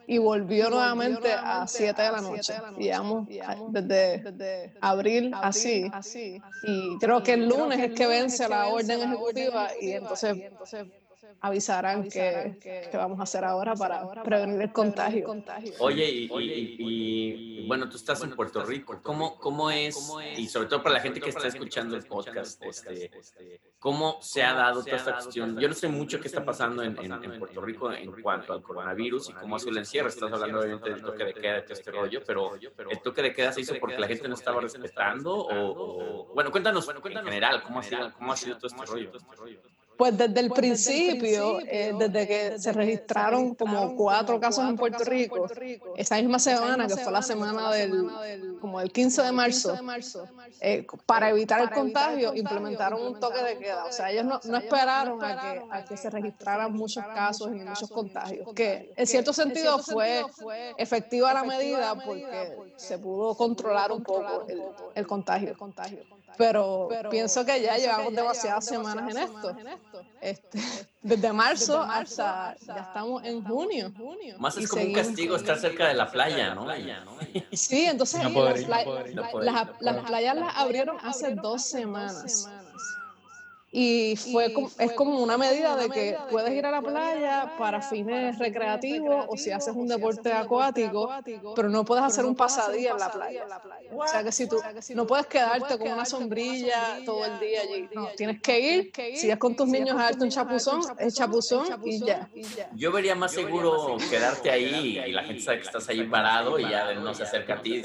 [0.06, 2.54] Y volvió nuevamente a 7 de la noche.
[2.78, 3.26] Digamos,
[3.70, 5.90] desde abril así.
[6.62, 10.52] Y creo que el lunes es que vence la orden ejecutiva y entonces
[11.40, 15.26] avisarán que, que, vamos a hacer ahora para prevenir el contagio.
[15.78, 19.00] Oye, y, bueno, tú estás en Puerto Rico.
[19.02, 23.10] ¿Cómo, cómo, es, y sobre todo para la gente que está escuchando el podcast, este,
[23.78, 25.58] cómo se ha dado toda esta cuestión?
[25.58, 29.30] Yo no sé mucho qué está pasando en, en, Puerto Rico en cuanto al coronavirus
[29.30, 30.08] y cómo ha sido el encierro.
[30.08, 32.52] Estás hablando obviamente del toque de queda, de todo este rollo, pero
[32.90, 35.34] ¿el toque de queda se hizo porque la gente no estaba respetando?
[35.36, 39.12] O, bueno, cuéntanos, en general, ¿cómo ha sido, cómo ha sido todo este rollo?
[39.96, 45.46] Pues desde el principio, eh, desde que se registraron como cuatro casos en Puerto Rico,
[45.96, 49.78] esa misma semana, que fue la semana del, como el 15 de marzo,
[50.60, 53.84] eh, para evitar el contagio, implementaron un toque de queda.
[53.84, 57.60] O sea, ellos no, no esperaron a que, a que se registraran muchos casos y
[57.60, 60.24] muchos contagios, que en cierto sentido fue
[60.76, 64.62] efectiva la medida porque se pudo controlar un poco el,
[64.94, 65.54] el contagio.
[66.36, 69.56] Pero, pienso que ya llevamos demasiadas semanas en esto.
[70.20, 70.58] Este,
[71.02, 73.92] desde marzo hasta ya estamos en junio.
[74.38, 76.66] Más es como un castigo estar cerca de la playa, ¿no?
[77.52, 82.48] Sí, entonces las playas las abrieron hace dos semanas.
[83.76, 88.38] Y fue es como una medida de que puedes ir a la playa para fines
[88.38, 91.10] recreativos o si haces un deporte acuático,
[91.56, 93.44] pero no puedes hacer un pasadía en la playa.
[93.92, 94.60] O sea que si tú
[94.94, 99.28] no puedes quedarte con una sombrilla todo el día allí, no, tienes que ir, si
[99.28, 102.30] es con tus niños a darte un chapuzón, es chapuzón y ya.
[102.76, 106.70] Yo vería más seguro quedarte ahí y la gente sabe que estás ahí parado y
[106.70, 107.82] ya no se acerca a ti.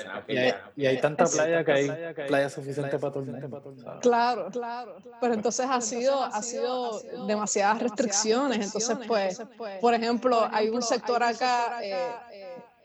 [0.75, 1.89] Y hay tanta playa que hay
[2.27, 3.73] playa suficiente para todo el mundo.
[4.03, 4.97] Claro, claro.
[5.19, 8.65] Pero entonces ha sido, ha sido demasiadas restricciones.
[8.65, 9.41] Entonces, pues,
[9.81, 11.79] por ejemplo, hay un sector acá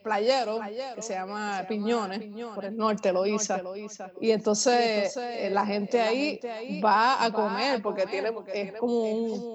[0.05, 0.61] playero
[0.95, 2.21] que se llama Piñones,
[2.55, 3.61] por el norte, Loíza.
[4.21, 6.39] Y entonces eh, la gente ahí
[6.85, 9.03] va a comer porque tiene, es como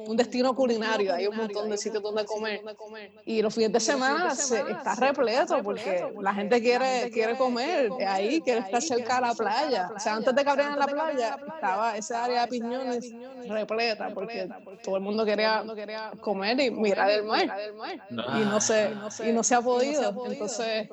[0.08, 2.62] un, destino culinario, hay un montón de sitios donde comer.
[3.26, 8.42] Y los fines de semana se, está repleto porque la gente quiere, quiere comer ahí,
[8.42, 9.92] quiere estar cerca de la playa.
[9.96, 13.14] O sea, antes de que abrieran la playa, estaba esa área de Piñones
[13.48, 14.50] repleta porque
[14.84, 15.64] todo el mundo quería
[16.20, 17.56] comer y mirar el mar.
[18.10, 18.92] Y no se,
[19.26, 20.14] y no se ha podido.
[20.43, 20.89] Entonces,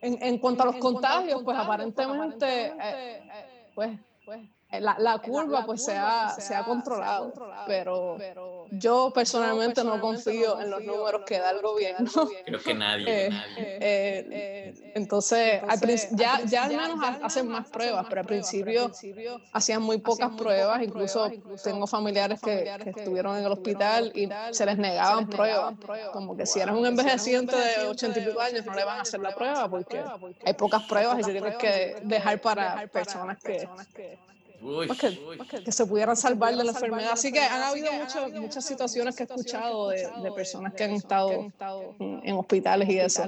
[0.00, 5.18] en, en cuanto a los contagios, pues aparentemente, eh, eh, pues, pues eh, la, la
[5.18, 7.32] curva pues se ha, se ha controlado,
[7.66, 8.18] pero
[8.70, 12.10] yo personalmente no confío en los números que da el gobierno.
[12.44, 13.30] Creo que nadie.
[14.94, 15.62] entonces,
[16.12, 18.92] ya, ya al menos hacen más pruebas, pero al principio
[19.52, 21.30] hacían muy pocas pruebas, incluso
[21.64, 25.74] tengo familiares que, estuvieron en el hospital y se les negaban pruebas,
[26.12, 29.02] como que si eres un envejeciente de ochenta y pico años no le van a
[29.02, 30.02] hacer la prueba porque
[30.44, 33.66] hay pocas pruebas y se tienes que dejar para personas que
[35.64, 37.12] que, se pudieran salvar de la enfermedad.
[37.12, 40.92] Así que han habido muchas, muchas situaciones que he escuchado de, de personas que han
[40.92, 41.52] estado
[42.00, 43.24] en, hospitales y eso.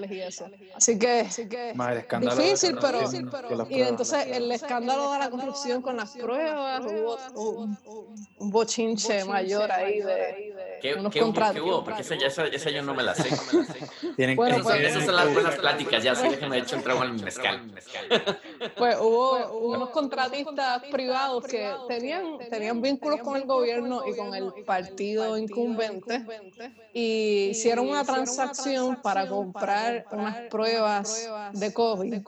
[0.75, 1.25] Así que,
[2.21, 3.01] difícil, pero...
[3.69, 6.83] Y entonces el escándalo de la corrupción con las pruebas,
[7.35, 7.64] hubo
[8.38, 10.79] un, bochinche mayor ahí de...
[10.81, 11.21] ¿Qué, unos ¿qué,
[11.53, 11.85] ¿qué hubo?
[11.85, 13.29] Porque esa, esa, esa, yo no me la sé.
[14.35, 17.03] bueno, pues, esas son las buenas pláticas, ya sé que me he hecho un trago
[17.03, 17.71] al mezcal.
[18.77, 24.53] Pues hubo unos contratistas privados que tenían, tenían vínculos con el gobierno y con el
[24.66, 26.25] partido incumbente.
[26.92, 32.23] y hicieron una transacción para comprar unas pruebas de COVID.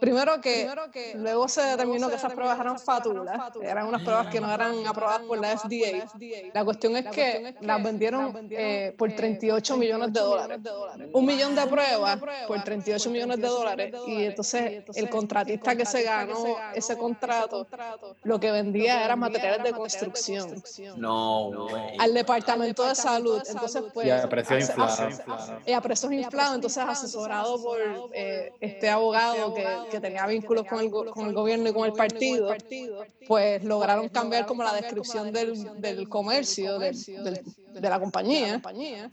[0.00, 0.68] Primero que
[1.14, 5.22] luego se determinó que esas pruebas eran fátulas, eran unas pruebas que no eran aprobadas
[5.22, 6.10] por la FDA.
[6.52, 10.58] La cuestión es que las vendieron eh, por 38 millones de dólares.
[11.12, 13.94] Un millón de pruebas por 38 millones de dólares.
[14.06, 17.66] y entonces el contratista que se ganó ese contrato
[18.22, 20.62] lo que vendía eran materiales de construcción.
[20.96, 21.68] No,
[21.98, 23.42] Al departamento de salud.
[23.48, 24.06] Entonces, pues.
[24.06, 25.20] Y a precios inflados.
[25.66, 26.54] Y a precios inflados.
[26.54, 27.78] Entonces, asesorado por
[28.12, 31.92] eh, este abogado que, que tenía vínculos con el, con el, gobierno y con el
[31.92, 32.54] partido,
[33.26, 37.44] pues lograron cambiar como la descripción del, del comercio, del, del
[37.74, 38.60] de la compañía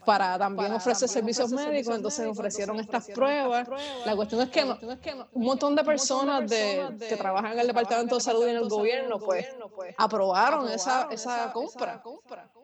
[0.05, 3.67] para también ofrecer servicios médicos, entonces ofrecieron estas pruebas.
[4.05, 8.21] La cuestión es que un montón de personas de, que trabajan en el Departamento de
[8.21, 12.03] Salud y en el gobierno, pues, pues aprobaron esa, esa compra.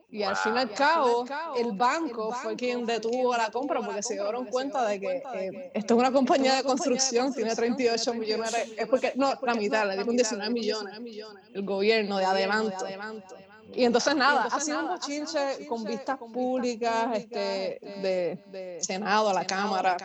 [0.09, 1.25] Y al fin y al cabo,
[1.57, 5.95] el banco fue quien detuvo la compra porque se dieron cuenta de que eh, esto
[5.95, 10.15] es una compañía de construcción, tiene 38 millones, es porque, no, la mitad, le dieron
[10.15, 10.99] 19 millones,
[11.53, 12.86] el gobierno de adelanto.
[13.73, 19.45] Y entonces nada, ha sido un bochinche con vistas públicas este, de Senado a la
[19.45, 19.97] Cámara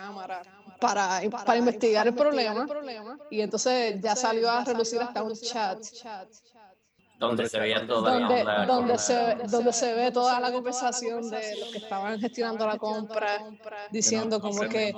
[0.78, 2.70] para, para investigar el problema.
[3.28, 5.84] Y entonces ya salió a relucir hasta un chat
[7.18, 11.56] donde se veía toda donde, la donde se, donde se ve toda la conversación de
[11.58, 13.44] los que estaban gestionando la compra,
[13.90, 14.94] diciendo como que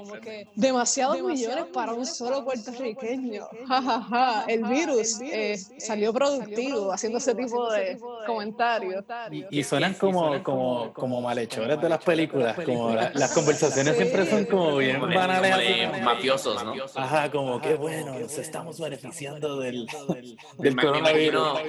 [0.54, 3.48] demasiados millones para un solo puertorriqueño.
[3.66, 9.04] Ja, El virus eh, salió productivo haciendo ese tipo de comentarios.
[9.50, 14.76] Y, suenan como, como, como malhechores de las películas, como las conversaciones siempre son como
[14.76, 16.02] bien banales.
[16.02, 16.74] mafiosos, ¿no?
[16.94, 19.86] Ajá, como que bueno, nos estamos beneficiando del,
[20.58, 21.60] del coronavirus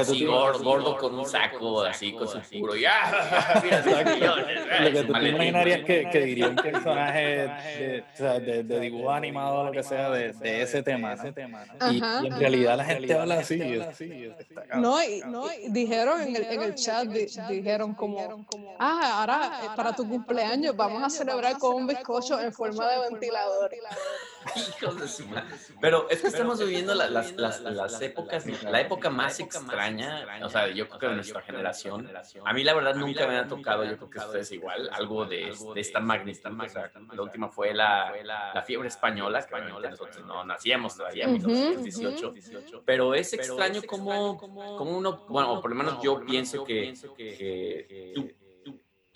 [0.00, 2.76] así gordo, gordo con un saco, así con su figuro.
[2.76, 3.62] ¡Ya!
[4.80, 8.80] Lo que tú te imaginarías que, que diría un personaje de, o sea, de, de,
[8.80, 11.14] dibujo animado o lo que sea de, de ese tema.
[11.14, 11.92] ¿no?
[11.92, 13.58] Y, y, en realidad la gente habla así.
[14.76, 18.40] No, y, no, dijeron en el, en el chat, dijeron como,
[18.78, 23.10] ah, ahora eh, para tu cumpleaños vamos a celebrar con un bizcocho en forma de
[23.10, 23.70] ventilador.
[24.80, 25.44] Hijos de su madre.
[25.80, 30.68] Pero es que estamos viviendo las, las, las épocas, la época más extraña, o sea,
[30.68, 32.08] yo creo que de nuestra generación.
[32.44, 35.54] A mí la verdad nunca me ha tocado, yo creo que ustedes igual, algo de,
[35.74, 36.26] de esta magnitud.
[36.26, 41.32] O sea, la última fue la, la fiebre española, que nosotros no nacíamos todavía en
[41.34, 42.34] 1918.
[42.84, 48.30] Pero es extraño como, como uno, bueno, por lo menos yo pienso que, que tú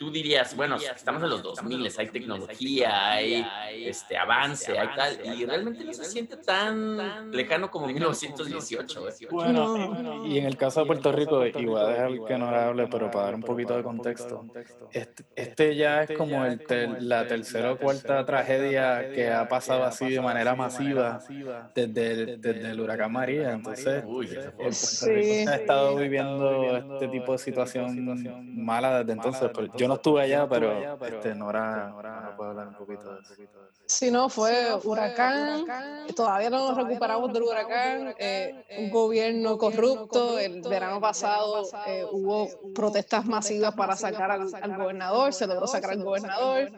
[0.01, 3.47] tú dirías, bueno, estamos en los 2000, hay tecnología, hay
[3.85, 9.09] este avance, hay tal, y realmente no se siente tan lejano como 1918.
[9.11, 9.13] ¿eh?
[9.31, 12.87] Bueno, y en el caso de Puerto Rico, y voy a dejar que no hable,
[12.87, 14.47] pero para dar un poquito de contexto,
[14.91, 16.61] este, este ya es como el
[17.01, 21.23] la tercera o cuarta tragedia que ha pasado así de manera masiva
[21.75, 28.65] desde, desde el huracán María, entonces Puerto Rico ha estado viviendo este tipo de situación
[28.65, 30.72] mala desde entonces, pero yo no estuve allá, pero,
[31.05, 33.35] este, Nora, Nora puede hablar un poquito de eso.
[33.87, 35.64] Si no, fue huracán,
[36.14, 42.48] todavía no nos recuperamos del huracán, eh, un gobierno corrupto, el verano pasado eh, hubo
[42.72, 46.70] protestas masivas para sacar al, al gobernador, se logró sacar al gobernador,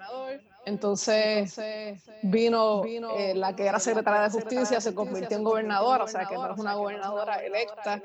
[0.64, 1.59] entonces
[2.22, 6.35] vino eh, la que era secretaria de justicia, se convirtió en gobernadora, o sea que
[6.35, 8.01] no es una gobernadora electa.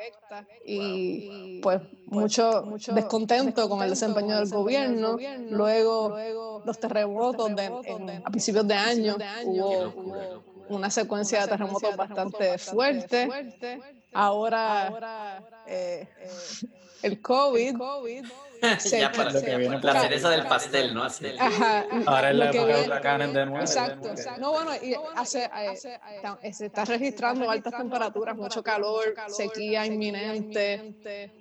[0.66, 5.18] y pues mucho descontento con el desempeño del gobierno.
[5.50, 6.18] Luego
[6.66, 7.52] los terremotos
[8.24, 9.16] a principios de año
[9.46, 9.94] hubo
[10.70, 13.30] una secuencia de terremotos bastante fuerte.
[14.14, 16.08] Ahora eh,
[17.04, 17.78] el COVID
[18.92, 21.04] ya para la cereza del pastel, ¿no?
[21.04, 21.86] Ajá.
[22.06, 23.62] Ahora es la época de huracanes de nuevo.
[23.62, 24.10] Exacto.
[24.40, 25.74] No, bueno, y hace, eh,
[26.42, 30.96] eh, se está registrando altas temperaturas, mucho calor, sequía inminente.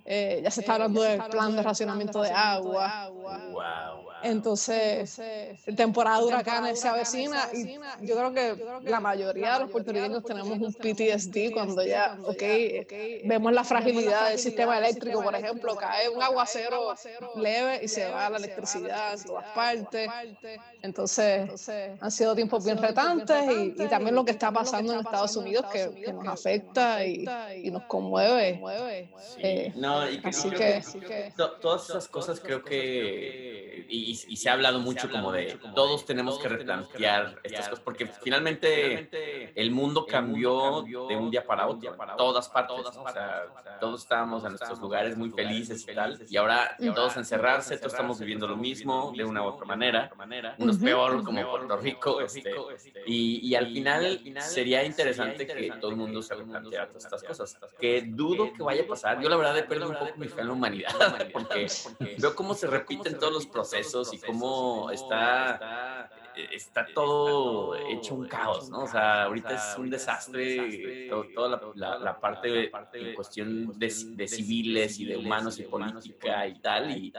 [0.05, 3.11] Eh, ya se está hablando del plan de racionamiento de agua.
[3.11, 4.06] Wow.
[4.22, 5.20] Entonces,
[5.76, 7.74] temporada de huracanes se avecina y
[8.07, 12.42] yo creo que la mayoría de los puertorriqueños tenemos un PTSD cuando ya, ok,
[13.24, 16.94] vemos la fragilidad del sistema eléctrico, por ejemplo, cae un aguacero
[17.37, 20.11] leve y se va la electricidad en todas partes.
[20.83, 21.68] Entonces,
[22.00, 23.44] han sido tiempos bien retantes
[23.76, 27.24] y, también lo que está pasando en Estados Unidos que, nos afecta y,
[27.70, 28.61] nos conmueve.
[29.38, 30.83] Eh, no, y así que,
[31.61, 36.49] todas esas cosas creo que y, se ha hablado mucho como de todos tenemos que
[36.49, 42.49] replantear estas cosas, porque finalmente el mundo cambió de un día para otro, en todas
[42.49, 43.45] partes, o sea,
[43.81, 48.21] todos estábamos en nuestros lugares muy felices y tal, y ahora todos encerrarse, todos estamos
[48.21, 50.11] viviendo lo mismo de una u otra manera,
[50.59, 52.55] unos peor como Puerto Rico, este,
[53.07, 58.03] y, al final sería interesante que todo el mundo se replanteara todas estas cosas, que
[58.07, 60.49] dudo que vaya a pasar, yo la verdad he perdido un poco mi fe en
[60.49, 60.90] la humanidad,
[61.33, 61.66] porque
[62.19, 68.26] veo cómo se repiten todos los procesos y cómo está, eh, está todo hecho un
[68.26, 68.85] caos, ¿no?
[68.85, 75.16] O sea, ahorita es un desastre toda la, parte en cuestión de, civiles y de
[75.16, 77.12] humanos y política y tal, y,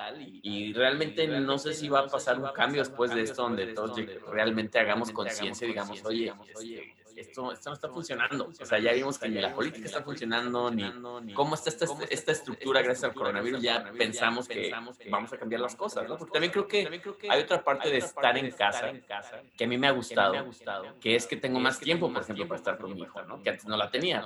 [0.43, 3.97] y realmente no sé si va a pasar un cambio después de esto donde todos
[4.31, 8.47] realmente hagamos conciencia y digamos, oye, oye esto, esto no está funcionando.
[8.47, 12.31] O sea, ya vimos que ni la política está funcionando, ni cómo está esta, esta
[12.31, 14.71] estructura gracias al coronavirus, ya pensamos que
[15.09, 16.17] vamos a cambiar las cosas, ¿no?
[16.17, 16.87] Porque también creo que
[17.29, 18.91] hay otra parte de estar en casa
[19.57, 20.33] que a mí me ha gustado,
[20.99, 23.41] que es que tengo más tiempo, por ejemplo, para estar con mi hijo, ¿no?
[23.41, 24.23] Que antes no la tenía.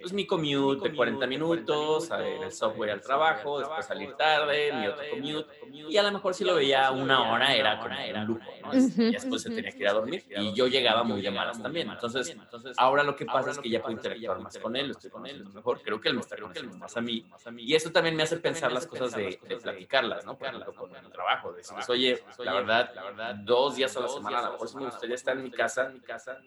[0.00, 5.04] Pues mi commute de 40 minutos, el software al trabajo, después salir tarde, mi otro
[5.10, 5.46] commute,
[5.88, 8.74] y a lo mejor si lo veía una hora era como un lujo, ¿no?
[8.74, 10.24] Y después se tenía que ir a dormir.
[10.36, 11.90] Y yo llegaba muy de malas también.
[11.90, 12.36] Entonces,
[12.76, 15.46] ahora lo que pasa es que ya puedo interactuar más con él, estoy con él
[15.46, 15.80] mejor.
[15.82, 17.24] Creo que él me está conociendo más a mí.
[17.58, 20.36] Y eso también me hace pensar las cosas de, platicarlas, ¿no?
[20.36, 21.52] Por ejemplo, con el trabajo.
[21.52, 24.84] Decirles, oye, la verdad, la verdad, dos días a la semana, a lo mejor me
[24.86, 25.92] gustaría estar en mi casa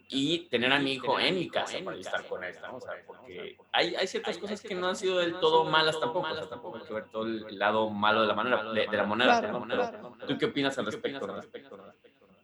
[0.07, 2.77] y tener a mi hijo en mi casa para estar con él, ¿no?
[2.77, 6.27] O sea, porque hay, hay ciertas cosas que no han sido del todo malas tampoco.
[6.47, 10.01] tampoco hay que ver todo el lado malo de la manera, de, la moneda.
[10.27, 11.27] ¿Tú qué opinas al respecto?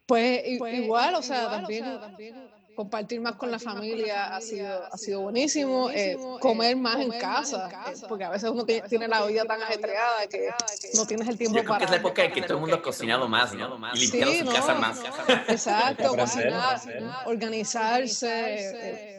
[0.06, 1.86] Pues, igual, o sea, también
[2.76, 7.70] compartir más con la familia ha sido, ha sido buenísimo, eh, comer más en casa,
[7.88, 10.50] eh, porque a veces uno tiene la vida tan ajetreada que
[10.94, 11.86] no tienes el tiempo para...
[11.86, 13.80] es la época en que todo el mundo ha cocinado más, ¿no?
[13.94, 15.02] Y limpiado su casa más.
[15.48, 16.82] Exacto, cocinar,
[17.26, 19.15] organizarse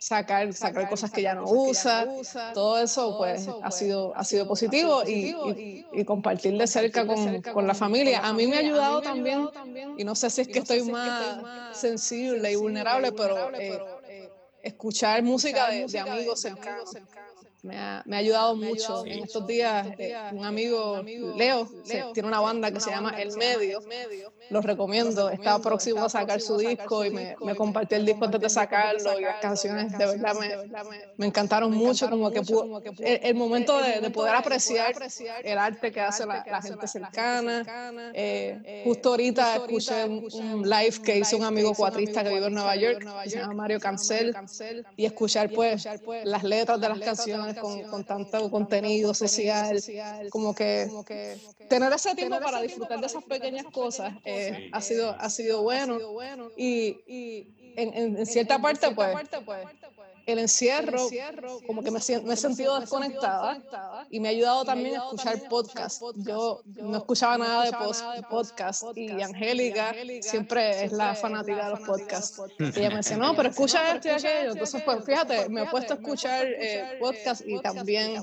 [0.00, 2.08] sacar, sacar cosas que ya no usa,
[2.54, 7.66] todo eso pues ha sido, ha sido positivo y, y, compartir de cerca con, con,
[7.66, 8.20] la familia.
[8.20, 9.48] A mí me ha ayudado también,
[9.98, 13.78] y no sé si es que estoy más sensible y vulnerable, pero eh,
[14.62, 16.96] escuchar música de, de amigos cercanos
[17.62, 19.04] me ha, me ha ayudado mucho.
[19.06, 21.02] En estos días, eh, un amigo,
[21.36, 21.68] Leo,
[22.14, 23.80] tiene una banda que se llama El Medio.
[24.50, 25.30] Los recomiendo.
[25.30, 29.18] Está próximo a sacar su disco y me, me compartió el disco antes de sacarlo
[29.18, 30.34] y las canciones de verdad
[31.16, 32.08] me, encantaron mucho.
[32.08, 32.40] Como que
[32.98, 34.94] el, momento de, de, poder apreciar
[35.44, 37.64] el arte que hace la, gente cercana.
[38.14, 42.76] Eh, justo ahorita escuché un, live que hizo un amigo cuatrista que vive en Nueva
[42.76, 44.34] York, que se llama Mario Cancel,
[44.96, 45.86] y escuchar pues
[46.24, 49.82] las letras de las canciones con, tanto contenido social,
[50.30, 50.88] como que
[51.68, 55.98] tener ese tiempo para disfrutar de esas pequeñas cosas eh, ha, sido, ha sido bueno.
[56.56, 59.16] Y, en, cierta parte, pues,
[60.30, 61.08] el encierro,
[61.66, 63.60] como que me, me, he sentido desconectada
[64.10, 66.02] y me ha ayudado también a escuchar podcast.
[66.16, 72.40] Yo no escuchaba nada de podcast y Angélica siempre es la fanática de los podcasts.
[72.58, 74.52] Y ella me decía, no, pero escucha esto y aquello.
[74.52, 78.22] Entonces, pues fíjate, me he puesto a escuchar eh, podcast y también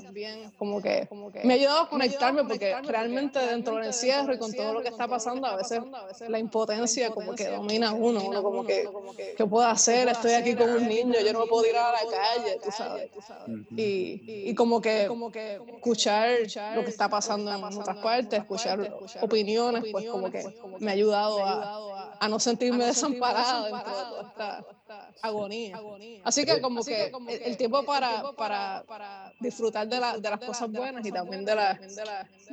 [0.58, 1.08] como que
[1.44, 4.88] me ha ayudado a conectarme porque realmente dentro del encierro y con todo lo que
[4.88, 5.80] está pasando, a veces
[6.28, 8.88] la impotencia como que domina uno, uno como que,
[9.36, 10.08] ¿qué puedo hacer?
[10.08, 13.10] Estoy aquí con un niño, yo no puedo ir a la calle, tú sabes.
[13.76, 16.30] Y, y como, que, como que escuchar
[16.74, 20.44] lo que está pasando en otras partes, escuchar opiniones, pues como que
[20.80, 24.64] me ha ayudado a, a no sentirme desamparada dentro de toda esta
[25.22, 25.80] agonía.
[26.24, 27.12] Así que como que
[27.44, 31.78] el, tiempo para, para, disfrutar de, la, de las cosas buenas y también de, las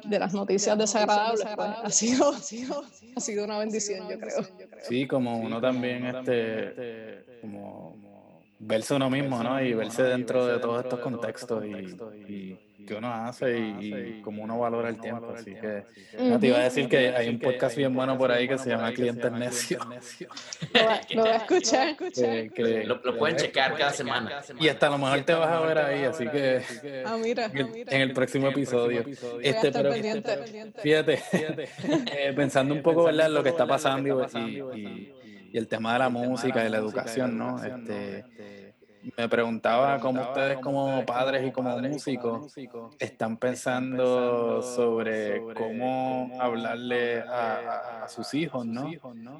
[0.04, 2.32] de las noticias desagradables pues, ha, sido,
[3.16, 4.46] ha sido una bendición, yo creo.
[4.88, 7.98] Sí, como uno también, este, como
[8.60, 9.62] verse uno mismo, ¿no?
[9.62, 14.90] Y verse dentro de todos estos contextos y que uno hace y, como uno valora
[14.90, 15.34] el tiempo.
[15.36, 15.84] Así que
[16.40, 18.92] te iba a decir que hay un podcast bien bueno por ahí que se llama
[18.94, 19.86] Clientes Necios.
[21.14, 21.96] Lo voy a escuchar.
[22.86, 24.42] lo, pueden checar cada semana.
[24.60, 26.62] Y hasta a lo mejor te vas a ver ahí, así que
[27.06, 29.04] ah, mira, en el próximo episodio.
[29.42, 29.92] Este, pero
[30.82, 33.30] fíjate, eh, pensando un poco ¿verdad?
[33.30, 35.12] lo que está pasando y,
[35.52, 37.64] y, el tema de la música y la educación, ¿no?
[37.64, 38.26] Este,
[39.18, 42.54] me preguntaba cómo ustedes como padres y como músicos
[43.00, 48.90] están pensando sobre cómo hablarle a, sus hijos, ¿no?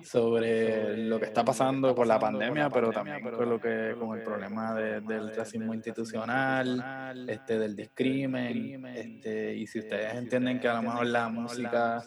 [0.04, 4.24] Sobre lo que está pasando con la pandemia, pero también con lo que con el
[4.24, 10.84] problema del racismo institucional, este, del discrimen, este, y si ustedes entienden que a lo
[10.84, 12.04] mejor la música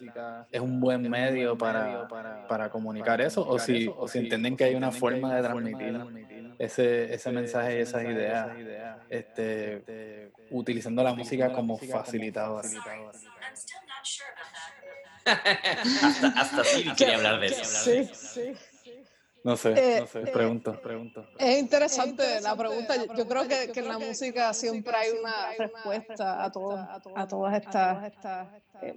[0.51, 2.09] es un buen medio para,
[2.49, 7.15] para comunicar eso, o si, o si entienden que hay una forma de transmitir ese,
[7.15, 8.49] ese mensaje y esas ideas,
[9.09, 12.65] este, utilizando la música como facilitador.
[15.25, 17.65] hasta, hasta sí quería hablar de eso.
[17.65, 18.55] Sí, sí.
[19.45, 21.25] No sé, eh, no sé, pregunto, pregunto.
[21.39, 22.95] Es interesante la pregunta.
[23.17, 26.77] Yo creo que, que en la música siempre hay una respuesta a, todo,
[27.15, 28.13] a todas estas
[28.83, 28.95] eh,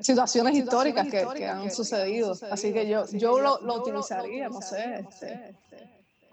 [0.00, 2.34] situaciones históricas que, que, han sucedido.
[2.50, 5.00] Así que yo, yo lo, lo utilizaría, no sé.
[5.00, 5.56] Este,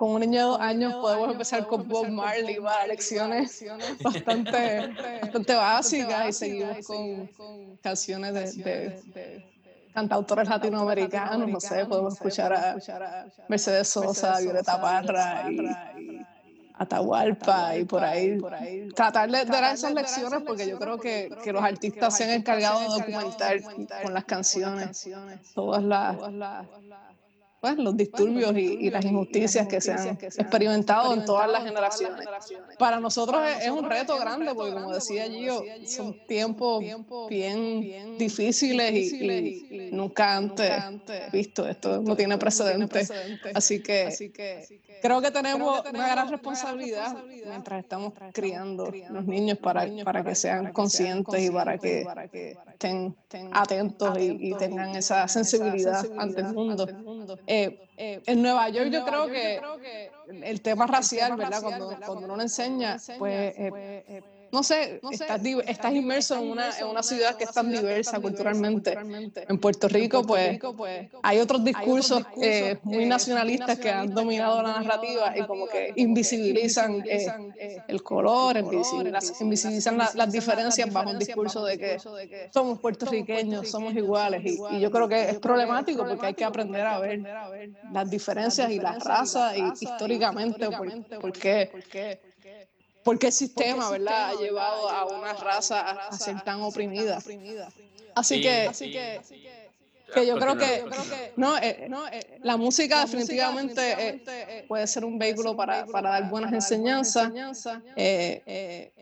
[0.04, 3.64] con un niño de dos años podemos empezar con Bob Marley para lecciones
[4.01, 4.89] bastante,
[5.22, 9.45] bastante básicas y seguimos con canciones de,
[9.93, 12.76] cantautores latinoamericanos, no sé, podemos escuchar a
[13.47, 16.20] Mercedes Sosa, Violeta Parra y
[16.74, 18.38] Atahualpa y por ahí,
[18.93, 22.82] tratar de dar esas lecciones porque yo creo que, que los artistas se han encargado
[22.82, 23.56] de documentar
[24.04, 25.08] con las canciones
[25.56, 26.18] todas las
[27.64, 32.28] pues, los disturbios y, las injusticias que se han experimentado en todas las generaciones.
[32.78, 36.84] Para nosotros es, un reto grande porque, como decía yo, son tiempos
[37.30, 40.74] bien difíciles y, nunca antes
[41.32, 41.66] visto.
[41.66, 43.09] Esto no tiene precedentes.
[43.53, 44.09] Así que
[45.01, 50.74] creo que tenemos una gran responsabilidad mientras estamos criando los niños para, para que sean
[50.74, 52.05] conscientes y para que
[52.74, 53.16] estén
[53.53, 56.88] atentos y, tengan esa sensibilidad ante el mundo.
[57.54, 59.62] Eh, eh, en Nueva York yo creo que
[60.28, 61.62] el tema racial, ¿verdad?
[61.62, 63.54] Cuando, cuando uno lo enseña, pues...
[63.58, 64.24] Eh,
[64.54, 68.95] no sé, estás, estás inmerso en una, en una ciudad que es tan diversa culturalmente.
[69.49, 70.60] En Puerto Rico, pues,
[71.22, 72.24] hay otros discursos
[72.84, 77.04] muy nacionalistas que han dominado la narrativa y como que invisibilizan
[77.88, 81.97] el color, invisibilizan, las diferencias bajo un discurso de que
[82.51, 84.41] somos puertorriqueños, somos iguales.
[84.45, 87.20] Y, y yo creo que es problemático porque hay que aprender a ver
[87.91, 90.70] las diferencias y las razas y históricamente
[91.20, 92.33] ¿Por qué
[93.06, 94.30] el sistema, ¿verdad?
[94.30, 97.20] ha llevado a una raza a, ser tan oprimida.
[98.16, 99.22] Así que, así que,
[100.14, 100.86] que yo creo que,
[101.36, 106.54] no, eh, eh, la música definitivamente eh, puede ser un vehículo para, para dar buenas
[106.54, 107.32] enseñanzas
[107.95, 108.41] y,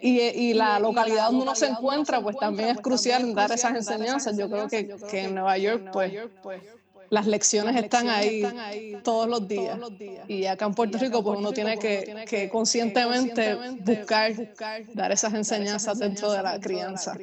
[0.01, 4.37] y, la localidad donde uno se encuentra pues también es crucial en dar esas enseñanzas.
[4.37, 6.13] Yo creo que, que en Nueva York pues
[7.11, 8.41] las lecciones, están, ahí
[9.03, 9.77] todos los días.
[10.29, 14.33] Y acá en Puerto Rico, pues uno tiene que, que conscientemente buscar,
[14.93, 17.17] dar esas enseñanzas dentro de la crianza.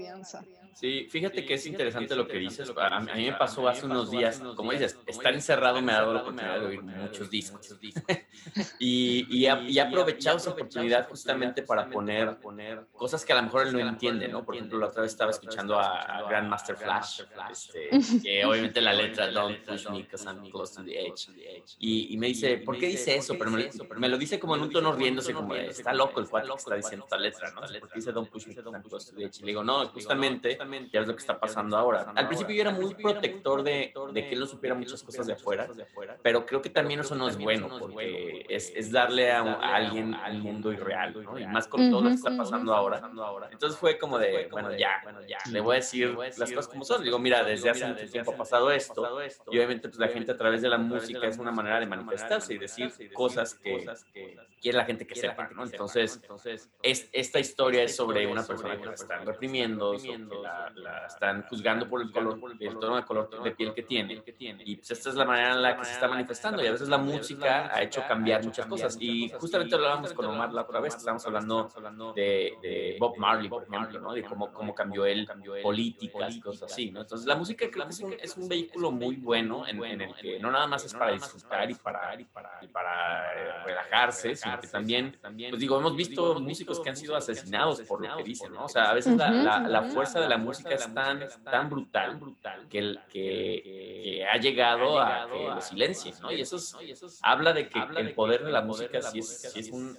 [0.78, 2.72] Sí, fíjate que es interesante lo que dices.
[2.76, 6.20] A mí me pasó hace unos días, como dices, estar encerrado me ha dado la
[6.20, 7.76] oportunidad de oír muchos discos.
[8.78, 12.36] y, y, he aprovechado esa oportunidad justamente para poner,
[12.92, 14.44] cosas que a lo mejor él no entiende, ¿no?
[14.44, 17.90] Por ejemplo, la otra vez estaba escuchando a, Grandmaster Flash, este,
[18.22, 21.28] que obviamente la letra Don't push me because I'm close to the edge.
[21.80, 23.36] Y, me dice, ¿por qué dice eso?
[23.36, 26.54] Pero me, lo dice como en un tono riéndose, como está loco el cuate que
[26.54, 27.62] está diciendo esta letra, ¿no?
[27.62, 29.38] ¿Por qué dice Don't push me because I'm close to the edge?
[29.38, 30.56] Y le digo, no, justamente
[30.92, 32.12] ya es lo que está pasando ahora.
[32.14, 35.34] Al principio yo era muy protector de, de que él no supiera muchas cosas de
[35.34, 35.68] afuera,
[36.22, 39.42] pero creo que también eso no es bueno, porque es, es darle a,
[39.74, 41.38] alguien al mundo irreal, ¿no?
[41.38, 43.00] Y más con todo lo que está pasando ahora.
[43.50, 45.02] Entonces fue como de, bueno, ya,
[45.50, 47.02] le voy a decir las cosas como son.
[47.02, 50.36] Digo, mira, desde hace mucho tiempo ha pasado esto, y obviamente pues, la gente a
[50.36, 53.86] través de la música es una manera de manifestarse y decir cosas que
[54.60, 55.64] quiere la gente que sepa, ¿no?
[55.64, 56.20] Entonces,
[56.82, 59.94] es, esta historia es sobre una persona que la están reprimiendo,
[60.42, 60.57] la,
[61.06, 64.22] están juzgando por el color, el tono de color de piel que tiene.
[64.64, 66.62] Y pues esta es la manera en la que se está manifestando.
[66.62, 68.96] Y a veces la música ha hecho cambiar muchas cosas.
[69.00, 71.68] Y justamente hablábamos con Omar la otra vez, estábamos hablando
[72.14, 74.12] de, Bob Marley, por ejemplo, ¿no?
[74.12, 75.28] De cómo, cómo cambió él
[75.62, 77.00] políticas y cosas así, ¿no?
[77.02, 80.38] Entonces la música creo que es un, es un vehículo muy bueno en, el que
[80.38, 84.66] no nada más es para disfrutar y para, y para, y para relajarse, sino que
[84.66, 88.64] también, pues digo, hemos visto músicos que han sido asesinados por lo que dicen, ¿no?
[88.64, 92.18] O sea, a veces la, la fuerza de la música es tan, tan brutal
[92.68, 96.32] que, el, que, ha llegado a que lo silencien, ¿no?
[96.32, 96.58] Y eso
[97.22, 99.96] habla de que el poder de la música sí es, es, un,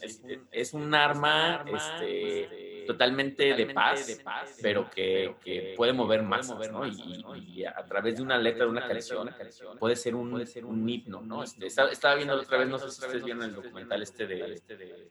[0.51, 4.19] es, un arma este, totalmente de paz,
[4.61, 6.85] pero que, que puede mover más, ¿no?
[6.85, 9.29] Y, a través de una letra, de una canción,
[9.79, 11.43] puede ser un, un himno, ¿no?
[11.43, 14.61] Este, estaba, viendo otra vez, no sé si ustedes vieron el documental este de,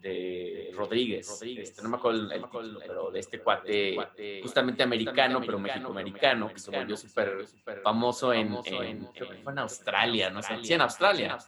[0.00, 3.96] de Rodríguez, este, no me acuerdo el, título, pero de este cuate
[4.42, 7.46] justamente americano, pero mexicoamericano, que se volvió súper
[7.82, 9.08] famoso en, en,
[9.42, 10.40] fue en Australia, ¿no?
[10.42, 11.38] Sí, en Australia.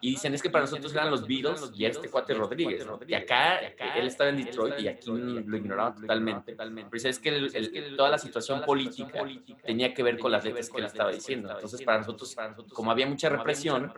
[0.00, 2.98] Y dicen, es que para nosotros eran los Beatles y este cuate Rodríguez, ¿no?
[3.06, 6.52] Y acá, él estaba en Detroit y aquí lo ignoraba totalmente.
[6.52, 6.90] totalmente.
[6.90, 9.24] Pero es que toda la situación política
[9.64, 11.50] tenía que ver con las letras que él estaba diciendo.
[11.52, 12.36] Entonces, para nosotros,
[12.72, 13.92] como había mucha represión,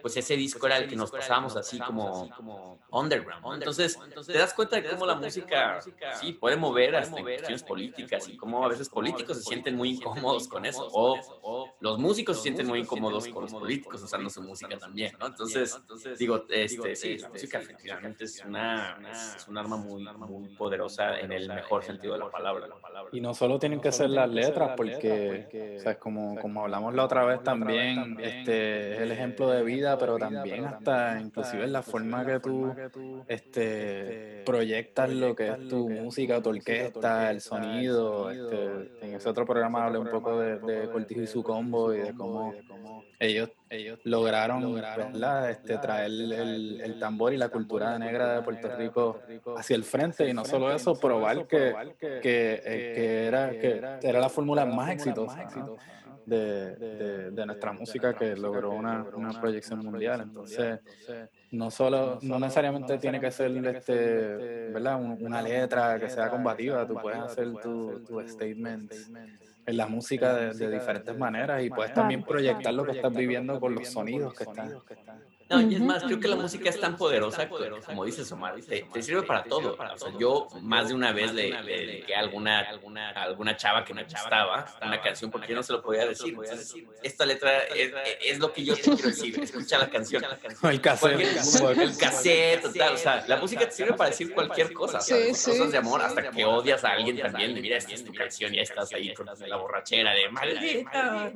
[0.00, 3.54] pues ese disco era el que nos pasábamos así como underground.
[3.54, 5.80] Entonces, te das cuenta de cómo la música,
[6.20, 9.90] sí, puede mover hasta en cuestiones políticas y cómo a veces políticos se sienten muy
[9.90, 10.88] incómodos con eso.
[10.92, 15.26] O los músicos se sienten muy incómodos con los políticos usando su música también, ¿no?
[15.26, 15.78] Entonces,
[16.18, 18.98] digo, este, sí, la música efectivamente es una,
[19.36, 22.68] es un arma muy, muy poderosa en el mejor sentido de la palabra.
[23.12, 27.04] Y no solo tienen que ser las letras, porque, o sea, como, como hablamos la
[27.04, 31.82] otra vez también, este es el ejemplo de vida, pero también hasta inclusive en la
[31.82, 32.74] forma que tú
[33.26, 38.30] este, proyectas lo que es tu música, tu orquesta, el sonido.
[38.30, 41.98] Este, en ese otro programa hablé un poco de, de Cortijo y su combo y
[41.98, 42.54] de cómo
[43.18, 45.50] ellos, ellos lograron, ¿verdad?
[45.50, 49.20] Este, traer el, el, tambor y la cultura negra de Puerto Rico
[49.56, 51.72] hacia el frente y no solo eso, probar que,
[52.20, 55.46] que, eh, que era, que era la fórmula más exitosa
[56.26, 60.20] de, de, nuestra música que logró una, una proyección mundial.
[60.22, 60.80] Entonces,
[61.52, 65.00] no solo, no necesariamente tiene que ser este, ¿verdad?
[65.00, 68.92] una letra que sea combativa, tú puedes hacer tu, tu statement
[69.66, 73.74] en la música de, diferentes maneras y puedes también proyectar lo que estás viviendo con
[73.74, 74.74] los sonidos que están.
[75.50, 77.48] No, y es más, creo que la música es tan poderosa,
[77.84, 79.76] como dices Omar, te, sirve para todo.
[79.76, 83.92] O sea, yo más de una vez le, dediqué a alguna, alguna, alguna chava que
[83.92, 86.36] me gustaba una canción porque yo no se lo podía decir.
[87.02, 89.40] esta letra es, lo que yo te quiero decir.
[89.40, 90.22] Escucha la canción.
[90.62, 91.20] El cassette.
[91.20, 92.94] El cassette, total.
[92.94, 94.98] O sea, la música te sirve para decir cualquier cosa.
[94.98, 97.54] Cosas de amor hasta que odias a alguien también.
[97.56, 101.32] De, mira, esta es tu canción y ya estás ahí con la borrachera de maldita.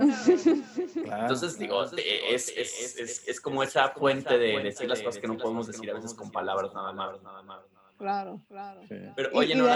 [1.05, 5.67] Entonces, digo, es, es, es como esa fuente de decir las cosas que no podemos
[5.67, 7.23] decir a veces con palabras nada más.
[7.23, 7.61] Nada más.
[7.97, 8.81] Claro, claro.
[9.17, 9.67] Pero oye, no,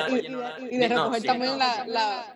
[0.70, 2.34] y, de recoger también la, la,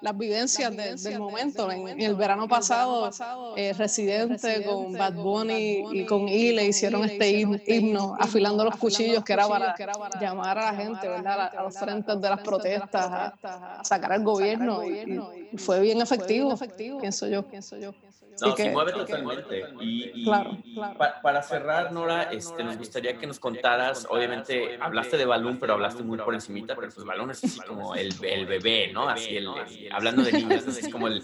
[0.00, 1.70] las vivencias del momento.
[1.70, 3.10] En, el verano pasado,
[3.54, 7.28] eh, Residente con Bad Bunny y con Ile hicieron este
[7.66, 9.74] himno, afilando los cuchillos, que era para
[10.18, 11.54] llamar a la gente, ¿verdad?
[11.54, 14.82] A, los frentes de las protestas, a, sacar al gobierno.
[14.86, 15.20] Y,
[15.58, 16.56] fue bien efectivo,
[16.98, 17.42] pienso yo.
[17.42, 17.92] Pienso yo.
[18.40, 19.64] No, se mueve totalmente.
[19.80, 20.96] Y, claro, claro.
[21.22, 26.02] para cerrar, Nora, este, nos gustaría que nos contaras, obviamente hablaste de Balloon, pero hablaste
[26.02, 29.08] muy por encimita, pero pues Balloon es así como el, el bebé, ¿no?
[29.08, 29.48] Así, el,
[29.92, 31.22] hablando de niños, es como el,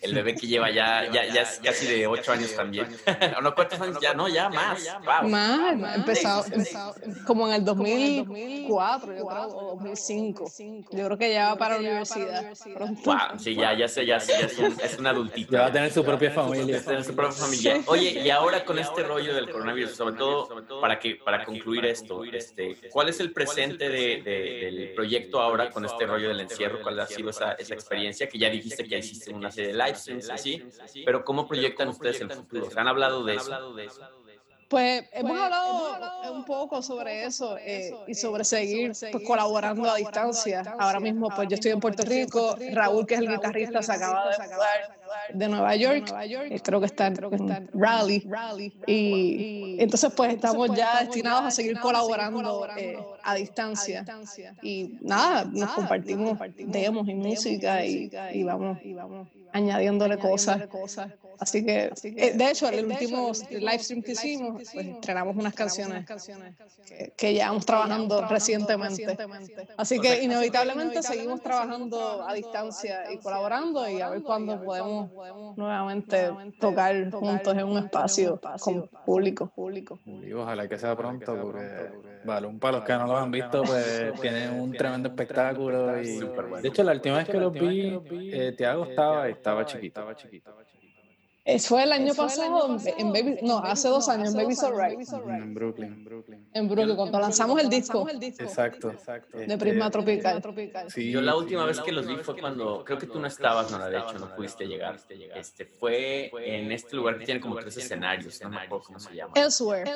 [0.00, 2.88] el bebé que lleva ya, ya, ya es casi de ocho años también.
[3.38, 3.98] ¿O no cuántos años?
[4.00, 4.86] Ya, no, ya más.
[5.24, 6.44] Más, empezado,
[7.26, 10.44] como en el 2004, yo creo, o 2005.
[10.90, 12.52] Yo creo que ya va para la universidad.
[13.04, 15.52] Wow, sí, ya, ya sé, ya, sé, ya es, un, adultito.
[15.52, 16.43] Ya va a tener su propia familia.
[16.52, 17.82] Tener su propia familia.
[17.86, 20.48] Oye, y ahora con este rollo del coronavirus, sobre todo
[20.80, 25.84] para, que, para concluir esto, este, ¿cuál es el presente de, del proyecto ahora con
[25.84, 26.82] este rollo del encierro?
[26.82, 28.28] ¿Cuál ha sido esa, esa experiencia?
[28.28, 30.62] Que ya dijiste que hiciste una serie de live streams, así,
[31.04, 32.70] pero ¿cómo proyectan ustedes el futuro?
[32.70, 33.74] ¿Se han hablado de eso?
[34.68, 40.62] Pues hemos hablado un poco sobre eso eh, y sobre seguir pues, colaborando a distancia.
[40.78, 44.30] Ahora mismo, pues yo estoy en Puerto Rico, Raúl, que es el guitarrista, se acaba
[44.30, 46.12] de mudar de Nueva York,
[46.50, 48.28] eh, creo que está en Raleigh,
[48.86, 54.04] y entonces pues estamos ya destinados a seguir colaborando eh, a distancia.
[54.62, 58.78] Y nada, nos compartimos demos y música y, y vamos
[59.54, 60.62] añadiéndole cosas.
[61.38, 66.04] Así que, eh, de hecho, el último live stream que hicimos, pues estrenamos unas canciones
[67.16, 69.16] que, ya vamos trabajando recientemente.
[69.76, 75.10] Así que inevitablemente seguimos trabajando a distancia y colaborando y a ver cuándo podemos
[75.56, 76.30] nuevamente
[76.60, 79.52] tocar juntos en un espacio con público.
[80.04, 84.12] Y ojalá que sea pronto, porque Balloon, para los que no lo han visto, pues
[84.20, 86.00] tiene un tremendo espectáculo.
[86.00, 86.18] Y,
[86.62, 87.98] de hecho, la última vez que lo vi,
[88.32, 90.00] eh, Tiago estaba, estaba chiquito.
[90.00, 90.63] Estaba chiquito.
[91.60, 94.98] Fue el año pasado en Baby, no, hace dos años en Baby's Alright.
[94.98, 96.48] En Brooklyn.
[96.54, 98.08] En Brooklyn, cuando lanzamos el disco.
[98.08, 99.36] Exacto, exacto.
[99.36, 100.42] De Prisma Tropical.
[100.88, 103.70] Sí, yo la última vez que los vi fue cuando, creo que tú no estabas,
[103.70, 104.98] no, de hecho, no pudiste llegar.
[105.34, 109.14] Este, fue en este lugar que tiene como tres escenarios, no me acuerdo cómo se
[109.14, 109.34] llama.
[109.36, 109.90] Elsewhere.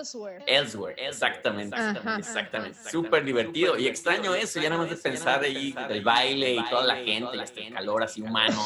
[0.46, 1.76] Elsewhere, exactamente.
[2.18, 2.78] Exactamente.
[2.90, 3.78] Súper divertido.
[3.78, 7.30] Y extraño eso, ya nada más de pensar ahí, el baile y toda la gente,
[7.32, 8.60] el calor así humano,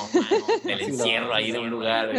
[0.64, 2.10] el encierro ahí de un lugar.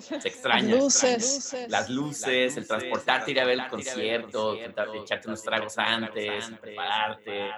[0.20, 0.76] se extraña.
[0.76, 1.56] Luces.
[1.68, 7.50] Las luces, el transportarte, ir a ver el concierto, echarte unos tragos antes, prepararte.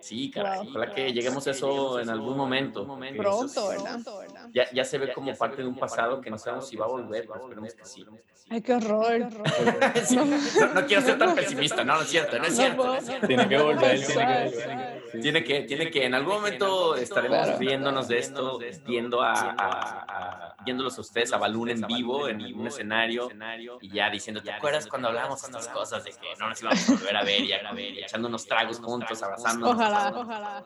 [0.00, 2.86] Sí, caray, ojalá que lleguemos a eso en algún momento.
[3.16, 4.00] Pronto, ¿verdad?
[4.52, 6.88] Ya, ya se ve como parte de un pasado que no sabemos si va a
[6.88, 8.06] volver, pero esperemos que sí.
[8.50, 9.28] Ay, qué horror.
[10.74, 12.96] no, quiero ser tan pesimista, no, no es cierto, no es cierto.
[13.26, 14.00] Tiene que volver,
[15.20, 21.00] tiene que Tiene que, en algún momento estaremos riéndonos de esto, viendo a, viéndolos a
[21.02, 23.28] ustedes a Balloon en vivo, en un escenario,
[23.82, 26.92] y ya diciendo, ¿te acuerdas cuando hablamos estas cosas de que no nos íbamos a
[26.92, 29.78] volver a ver y a ver y echando unos tragos juntos, abrazándonos?
[29.88, 30.64] Ojalá, ojalá,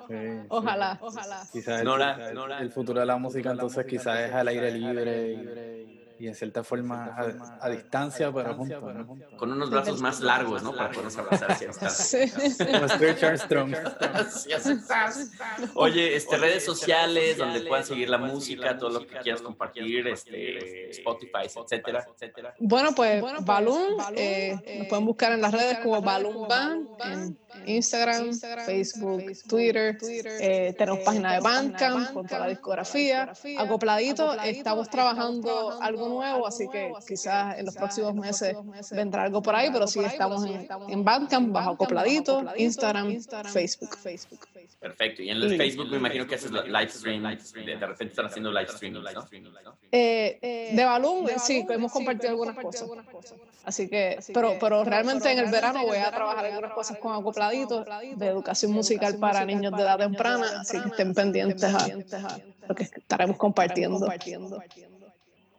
[0.49, 1.47] ojalá, ojalá.
[1.53, 6.37] Quizás el, el, futuro de la música entonces quizás es al aire libre y en
[6.37, 7.17] cierta forma
[7.61, 8.81] a, distancia, pero juntos.
[9.37, 10.73] Con unos brazos más largos, ¿no?
[10.73, 11.57] Para podernos abrazar
[11.91, 12.31] Sí.
[13.27, 13.75] Armstrong.
[15.75, 20.91] Oye, este, redes sociales donde puedan seguir la música, todo lo que quieras compartir, este,
[20.91, 22.55] Spotify, etcétera, etcétera.
[22.61, 28.33] Bueno, pues Balloon, eh, nos pueden buscar en las redes como Balloon Band, en Instagram,
[28.67, 29.99] Facebook, Twitter.
[30.41, 33.33] Eh, tenemos página de Bandcamp con toda la discografía.
[33.59, 38.57] Acopladito, estamos trabajando algo nuevo, así que quizás en los próximos meses
[38.91, 43.19] vendrá algo por ahí, pero sí estamos en, en Bandcamp, bajo Acopladito, Instagram,
[43.53, 43.99] Facebook.
[44.81, 45.23] Perfecto.
[45.23, 48.71] Y en el Facebook me imagino que haces live stream, de, repente están haciendo live
[48.71, 49.79] streaming, ¿no?
[49.93, 52.89] Eh, de Balloon, sí, hemos compartido algunas cosas.
[53.65, 57.42] Así que, pero, pero realmente en el verano voy a trabajar algunas cosas con Acopladito
[57.51, 61.89] de educación musical para niños de edad temprana, así que estén pendientes a
[62.69, 64.07] lo que estaremos compartiendo.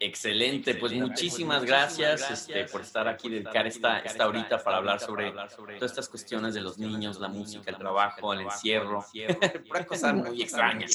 [0.05, 5.31] Excelente, pues muchísimas gracias este, por estar aquí, dedicar esta, esta horita para hablar sobre
[5.31, 9.05] todas estas cuestiones de los niños, la música, el trabajo, el encierro,
[9.69, 10.87] Una cosa muy extraña.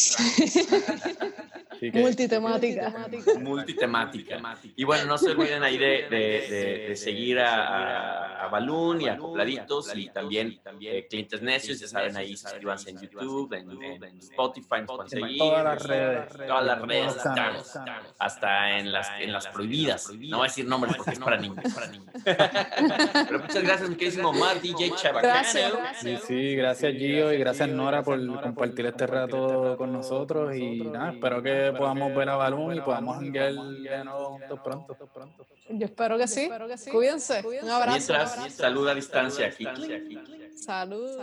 [1.92, 3.08] Multitemática.
[3.40, 4.58] Multitemática.
[4.76, 9.94] Y bueno, no se olviden ahí de, de, seguir a, a, Balloon y a Acopladitos
[9.96, 15.38] y también eh, Clientes Necios, ya saben, ahí suscríbanse en YouTube, en, Spotify, nos seguir.
[15.38, 16.46] Todas las redes.
[16.46, 17.16] Todas las redes,
[18.18, 20.10] hasta en las, en las prohibidas.
[20.12, 21.58] No voy a decir nombres porque es para niños.
[22.24, 25.48] Pero muchas gracias, mi queridísimo Mar, DJ Chabacano.
[26.00, 31.12] Sí, sí, gracias Gio y gracias Nora por compartir este rato con nosotros y nada,
[31.12, 34.96] espero que podamos ver a Balloon y podamos hangar de nuevo pronto.
[35.70, 36.50] Yo espero que sí.
[36.90, 37.42] Cuídense.
[37.46, 37.92] Un abrazo.
[37.92, 39.66] Mientras, salud a distancia aquí.
[40.54, 41.18] Salud.